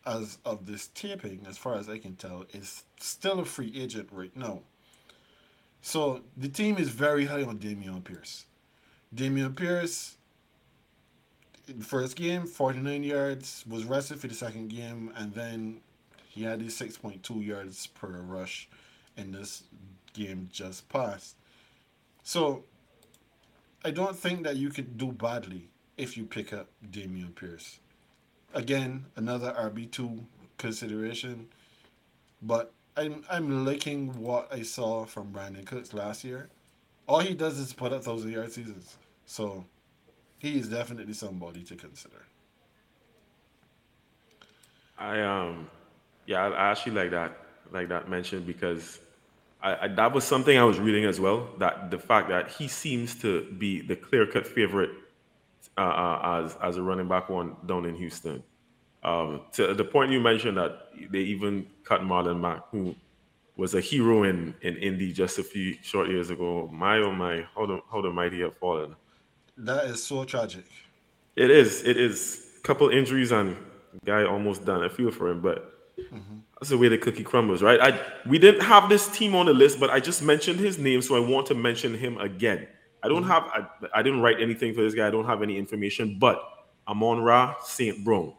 as 0.06 0.38
of 0.46 0.66
this 0.66 0.88
taping, 0.94 1.46
as 1.48 1.58
far 1.58 1.76
as 1.76 1.90
I 1.90 1.98
can 1.98 2.16
tell, 2.16 2.46
is 2.54 2.84
still 3.00 3.40
a 3.40 3.46
free 3.46 3.72
agent 3.76 4.10
right 4.12 4.36
now. 4.36 4.62
So 5.82 6.22
the 6.38 6.50
team 6.50 6.78
is 6.78 6.90
very 6.90 7.26
high 7.26 7.44
on 7.44 7.58
Dameon 7.58 8.04
Pierce. 8.04 8.46
Dameon 9.16 9.56
Pierce 9.56 10.18
first 11.82 12.16
game, 12.16 12.46
49 12.46 13.04
yards, 13.04 13.64
was 13.68 13.86
rested 13.86 14.20
for 14.20 14.28
the 14.28 14.34
second 14.34 14.70
game, 14.70 15.12
and 15.16 15.34
then 15.34 15.82
he 16.28 16.44
had 16.44 16.62
his 16.62 16.80
6.2 16.80 17.46
yards 17.46 17.88
per 17.88 18.08
rush 18.22 18.70
in 19.18 19.32
this 19.32 19.64
game 20.14 20.50
just 20.52 20.88
passed. 20.90 21.36
So 22.24 22.64
I 23.84 23.92
don't 23.92 24.16
think 24.16 24.44
that 24.44 24.58
you 24.58 24.70
could 24.70 24.98
do 24.98 25.12
badly 25.12 25.70
if 25.98 26.18
you 26.18 26.26
pick 26.26 26.54
up 26.54 26.68
Dameon 26.92 27.36
Pierce. 27.36 27.80
Again, 28.54 29.06
another 29.16 29.54
RB2 29.54 30.24
consideration, 30.58 31.48
but 32.42 32.74
I'm 32.98 33.24
I'm 33.30 33.66
liking 33.66 34.20
what 34.20 34.52
I 34.52 34.64
saw 34.64 35.06
from 35.06 35.32
Brandin 35.32 35.66
Cooks 35.66 35.94
last 35.94 36.24
year. 36.24 36.50
All 37.08 37.20
he 37.20 37.34
does 37.34 37.58
is 37.58 37.74
put 37.74 37.94
up 37.94 38.04
thousand 38.04 38.32
yard 38.32 38.52
seasons. 38.52 38.98
So 39.26 39.66
he 40.38 40.60
is 40.60 40.68
definitely 40.68 41.14
somebody 41.14 41.64
to 41.64 41.76
consider. 41.76 42.26
I 44.98 45.22
um, 45.22 45.70
yeah, 46.26 46.48
I 46.48 46.72
actually 46.72 46.94
like 46.94 47.12
that, 47.12 47.38
like 47.72 47.90
that 47.90 48.10
mention 48.10 48.44
because 48.44 49.00
I, 49.64 49.86
I, 49.86 49.88
that 49.88 50.14
was 50.14 50.24
something 50.24 50.58
I 50.58 50.64
was 50.64 50.80
reading 50.80 51.06
as 51.06 51.20
well. 51.20 51.48
That 51.60 51.92
the 51.92 52.00
fact 52.00 52.30
that 52.30 52.50
he 52.52 52.68
seems 52.68 53.16
to 53.22 53.44
be 53.58 53.82
the 53.82 53.96
clear-cut 53.96 54.46
favorite 54.46 54.92
uh, 55.78 55.82
uh, 55.82 56.44
as 56.46 56.58
as 56.62 56.78
a 56.78 56.82
running 56.82 57.08
back 57.08 57.30
one 57.30 57.56
down 57.66 57.86
in 57.86 57.96
Houston. 57.96 58.44
Um, 59.04 59.42
to 59.54 59.74
the 59.74 59.84
point 59.84 60.12
you 60.12 60.20
mentioned 60.20 60.58
that 60.58 60.90
they 61.10 61.20
even 61.20 61.66
cut 61.84 62.02
Marlon 62.02 62.40
Mack, 62.40 62.62
who 62.70 62.96
was 63.58 63.74
a 63.74 63.82
hero 63.82 64.24
in, 64.24 64.54
in 64.62 64.78
Indy 64.78 65.12
just 65.12 65.40
a 65.40 65.44
few 65.44 65.76
short 65.82 66.10
years 66.10 66.30
ago. 66.30 66.70
My 66.72 66.98
oh 66.98 67.12
my, 67.12 67.46
how 67.56 67.66
the 67.66 67.80
how 67.92 68.02
the 68.02 68.12
mighty 68.12 68.42
have 68.42 68.58
fallen. 68.58 68.96
That 69.58 69.86
is 69.86 70.04
so 70.04 70.24
tragic. 70.24 70.66
It 71.36 71.50
is. 71.50 71.84
It 71.84 71.98
is. 71.98 72.48
Couple 72.64 72.90
injuries 72.90 73.32
and 73.32 73.58
guy 74.06 74.24
almost 74.24 74.66
done. 74.66 74.84
I 74.84 74.90
feel 74.90 75.10
for 75.10 75.30
him, 75.30 75.42
but 75.42 75.74
mm-hmm. 75.98 76.38
that's 76.60 76.70
the 76.70 76.78
way 76.78 76.90
the 76.90 76.98
cookie 76.98 77.24
crumbles, 77.24 77.64
right? 77.64 77.80
I 77.82 78.00
we 78.28 78.38
didn't 78.38 78.62
have 78.62 78.88
this 78.88 79.08
team 79.08 79.36
on 79.36 79.48
the 79.48 79.54
list, 79.54 79.80
but 79.80 79.90
I 79.90 80.00
just 80.00 80.22
mentioned 80.22 80.60
his 80.60 80.78
name, 80.78 81.02
so 81.02 81.16
I 81.16 81.20
want 81.20 81.48
to 81.48 81.56
mention 81.56 81.96
him 81.96 82.20
again. 82.20 82.68
I 83.04 83.08
don't 83.08 83.24
mm-hmm. 83.24 83.32
have. 83.32 83.70
I, 83.94 84.00
I 84.00 84.02
didn't 84.02 84.22
write 84.22 84.42
anything 84.42 84.74
for 84.74 84.82
this 84.82 84.94
guy. 84.94 85.08
I 85.08 85.12
don't 85.12 85.26
have 85.26 85.42
any 85.42 85.58
information, 85.58 86.18
but 86.20 86.42
Amon 86.88 87.22
Ra 87.22 87.56
St. 87.64 88.04
Brown 88.04 88.34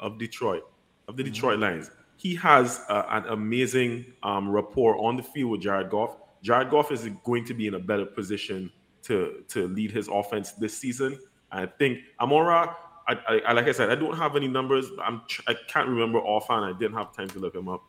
of 0.00 0.18
Detroit, 0.18 0.62
of 1.08 1.16
the 1.16 1.22
mm-hmm. 1.22 1.32
Detroit 1.32 1.58
Lions. 1.58 1.90
He 2.16 2.34
has 2.36 2.80
uh, 2.88 3.04
an 3.10 3.26
amazing 3.26 4.06
um, 4.22 4.48
rapport 4.48 4.96
on 4.98 5.16
the 5.16 5.22
field 5.22 5.50
with 5.50 5.60
Jared 5.60 5.90
Goff. 5.90 6.16
Jared 6.42 6.70
Goff 6.70 6.90
is 6.92 7.08
going 7.24 7.44
to 7.44 7.54
be 7.54 7.66
in 7.66 7.74
a 7.74 7.78
better 7.78 8.06
position 8.06 8.70
to 9.02 9.44
to 9.48 9.68
lead 9.68 9.90
his 9.90 10.08
offense 10.08 10.52
this 10.52 10.76
season. 10.76 11.18
I 11.52 11.66
think 11.66 12.00
Amon 12.20 12.44
Ra, 12.44 12.74
I, 13.06 13.40
I, 13.46 13.52
like 13.52 13.66
I 13.66 13.72
said, 13.72 13.90
I 13.90 13.94
don't 13.94 14.16
have 14.16 14.34
any 14.34 14.48
numbers. 14.48 14.86
I'm 15.02 15.22
I 15.46 15.54
can't 15.68 15.88
remember 15.88 16.18
offhand. 16.18 16.64
I 16.64 16.76
didn't 16.78 16.96
have 16.96 17.14
time 17.14 17.28
to 17.28 17.38
look 17.38 17.54
him 17.54 17.68
up, 17.68 17.82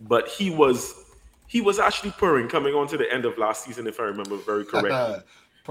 but 0.00 0.28
he 0.28 0.50
was 0.50 1.01
he 1.52 1.60
was 1.60 1.78
actually 1.78 2.12
purring 2.12 2.48
coming 2.48 2.74
on 2.74 2.86
to 2.88 2.96
the 2.96 3.12
end 3.12 3.26
of 3.26 3.36
last 3.36 3.62
season, 3.66 3.86
if 3.86 4.00
I 4.00 4.04
remember 4.04 4.38
very 4.38 4.64
correctly. 4.64 5.22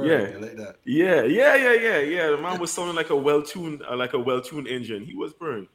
yeah, 0.07 0.19
like 0.37 0.55
that. 0.55 0.75
Yeah, 0.85 1.23
yeah, 1.23 1.55
yeah, 1.55 1.73
yeah, 1.73 1.97
yeah. 1.97 2.29
The 2.29 2.37
man 2.37 2.59
was 2.59 2.71
sounding 2.71 2.95
like 2.95 3.09
a 3.09 3.15
well-tuned, 3.15 3.81
uh, 3.89 3.95
like 3.95 4.13
a 4.13 4.19
well-tuned 4.19 4.67
engine. 4.67 5.03
He 5.03 5.15
was 5.15 5.33
purring. 5.33 5.67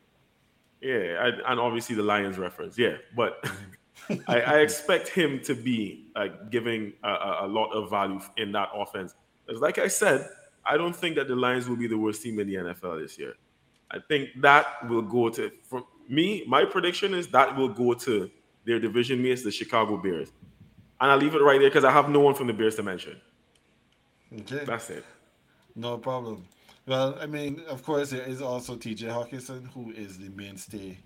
Yeah, 0.81 1.17
I, 1.21 1.51
and 1.51 1.59
obviously 1.59 1.97
the 1.97 2.05
Lions 2.05 2.39
reference. 2.39 2.79
Yeah, 2.79 2.99
but 3.17 3.45
I, 4.29 4.43
I, 4.43 4.59
expect 4.61 5.09
him 5.09 5.41
to 5.41 5.57
be 5.57 6.07
like 6.15 6.53
giving 6.53 6.93
a, 7.03 7.39
a, 7.41 7.49
lot 7.49 7.73
of 7.73 7.91
value 7.91 8.21
in 8.37 8.53
that 8.53 8.69
offense. 8.73 9.13
Because, 9.45 9.61
like 9.61 9.79
I 9.79 9.89
said, 9.89 10.29
I 10.65 10.77
don't 10.77 10.95
think 10.95 11.17
that 11.17 11.27
the 11.27 11.35
Lions 11.35 11.69
will 11.69 11.77
be 11.77 11.89
the 11.89 11.99
worst 11.99 12.23
team 12.23 12.39
in 12.39 12.47
the 12.47 12.55
NFL 12.55 13.03
this 13.03 13.19
year. 13.19 13.35
I 13.91 13.99
think 14.07 14.29
that 14.41 14.89
will 14.89 15.03
go 15.03 15.31
to 15.31 15.51
for 15.65 15.83
me. 16.09 16.45
My 16.47 16.65
prediction 16.65 17.13
is 17.13 17.27
that 17.29 17.57
will 17.57 17.71
go 17.71 17.93
to 17.95 18.31
their 18.67 18.79
division 18.79 19.23
mates, 19.23 19.43
the 19.43 19.51
Chicago 19.51 19.97
Bears, 19.97 20.33
and 21.01 21.11
I'll 21.11 21.17
leave 21.19 21.35
it 21.35 21.43
right 21.43 21.59
there 21.61 21.71
because 21.71 21.85
I 21.85 21.93
have 21.93 22.09
no 22.11 22.21
one 22.21 22.35
from 22.35 22.49
the 22.49 22.53
Bears 22.53 22.75
to 22.77 22.83
mention. 22.83 23.21
Okay, 24.41 24.65
that's 24.65 24.91
it. 24.91 25.05
No 25.75 25.99
problem. 25.99 26.45
Well, 26.87 27.17
I 27.21 27.27
mean, 27.27 27.63
of 27.69 27.83
course, 27.83 28.11
there 28.11 28.23
is 28.23 28.43
also 28.43 28.77
T.J. 28.77 29.07
Hockenson, 29.07 29.69
who 29.73 29.91
is 29.93 30.19
the 30.19 30.29
mainstay 30.31 30.99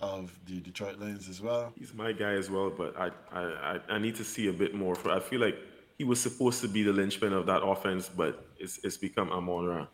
of 0.00 0.38
the 0.46 0.60
Detroit 0.60 0.98
Lions 0.98 1.28
as 1.28 1.40
well. 1.40 1.72
He's 1.78 1.92
my 1.92 2.12
guy 2.12 2.32
as 2.32 2.50
well, 2.50 2.70
but 2.70 2.96
I 2.98 3.10
I, 3.32 3.80
I 3.88 3.98
need 3.98 4.14
to 4.16 4.24
see 4.24 4.48
a 4.48 4.52
bit 4.52 4.74
more. 4.74 4.94
For 4.94 5.10
I 5.10 5.20
feel 5.20 5.40
like 5.40 5.56
he 5.98 6.04
was 6.04 6.20
supposed 6.20 6.60
to 6.62 6.68
be 6.68 6.82
the 6.82 6.92
linchpin 6.92 7.32
of 7.32 7.46
that 7.46 7.62
offense, 7.62 8.08
but 8.08 8.46
it's 8.58 8.78
it's 8.84 8.96
become 8.96 9.30
Amon 9.32 9.66
Ra. 9.66 9.86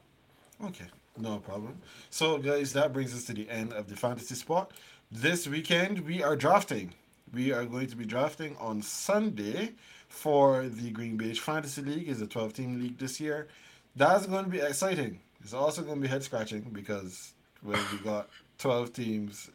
Okay, 0.64 0.86
no 1.18 1.38
problem. 1.38 1.78
So, 2.10 2.38
guys, 2.38 2.72
that 2.74 2.92
brings 2.92 3.14
us 3.14 3.24
to 3.24 3.32
the 3.32 3.48
end 3.50 3.72
of 3.72 3.88
the 3.88 3.96
fantasy 3.96 4.34
spot. 4.34 4.72
This 5.10 5.46
weekend 5.48 6.00
we 6.00 6.22
are 6.22 6.36
drafting. 6.36 6.94
We 7.32 7.52
are 7.52 7.64
going 7.64 7.88
to 7.88 7.96
be 7.96 8.04
drafting 8.04 8.56
on 8.58 8.82
Sunday 8.82 9.72
for 10.08 10.68
the 10.68 10.90
Green 10.90 11.16
Bay 11.16 11.34
Fantasy 11.34 11.82
League. 11.82 12.08
is 12.08 12.20
a 12.20 12.26
12 12.26 12.52
team 12.52 12.80
league 12.80 12.98
this 12.98 13.20
year. 13.20 13.48
That's 13.96 14.26
going 14.26 14.44
to 14.44 14.50
be 14.50 14.60
exciting. 14.60 15.20
It's 15.42 15.54
also 15.54 15.82
going 15.82 15.96
to 15.96 16.02
be 16.02 16.08
head 16.08 16.22
scratching 16.22 16.62
because 16.72 17.32
when 17.62 17.80
we 17.92 17.98
got 17.98 18.28
12 18.58 18.92
teams 18.92 19.50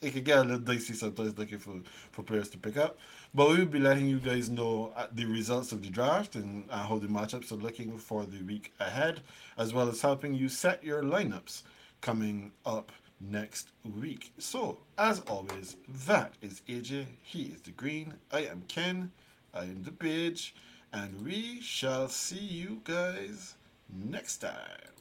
it 0.00 0.12
could 0.12 0.24
get 0.24 0.38
a 0.38 0.42
little 0.42 0.58
dicey 0.58 0.94
sometimes 0.94 1.38
looking 1.38 1.58
for, 1.58 1.74
for 2.10 2.22
players 2.22 2.50
to 2.50 2.58
pick 2.58 2.76
up. 2.76 2.98
But 3.34 3.48
we 3.48 3.58
will 3.58 3.66
be 3.66 3.78
letting 3.78 4.06
you 4.06 4.18
guys 4.18 4.50
know 4.50 4.92
uh, 4.96 5.06
the 5.12 5.24
results 5.24 5.72
of 5.72 5.82
the 5.82 5.88
draft 5.88 6.34
and 6.34 6.64
uh, 6.70 6.86
how 6.86 6.98
the 6.98 7.06
matchups 7.06 7.52
are 7.52 7.56
looking 7.56 7.96
for 7.96 8.24
the 8.24 8.42
week 8.42 8.72
ahead, 8.80 9.20
as 9.56 9.72
well 9.72 9.88
as 9.88 10.00
helping 10.00 10.34
you 10.34 10.48
set 10.48 10.82
your 10.84 11.02
lineups 11.02 11.62
coming 12.00 12.52
up 12.66 12.92
next 13.20 13.68
week. 13.98 14.32
So, 14.38 14.78
as 14.98 15.20
always, 15.20 15.76
that 16.06 16.34
is 16.42 16.62
AJ. 16.68 17.06
He 17.22 17.42
is 17.44 17.60
the 17.62 17.70
green. 17.72 18.14
I 18.32 18.40
am 18.40 18.62
Ken. 18.68 19.12
I 19.54 19.62
am 19.64 19.82
the 19.82 19.92
page. 19.92 20.54
And 20.92 21.24
we 21.24 21.60
shall 21.60 22.08
see 22.08 22.36
you 22.38 22.80
guys 22.84 23.54
next 23.92 24.38
time. 24.38 24.99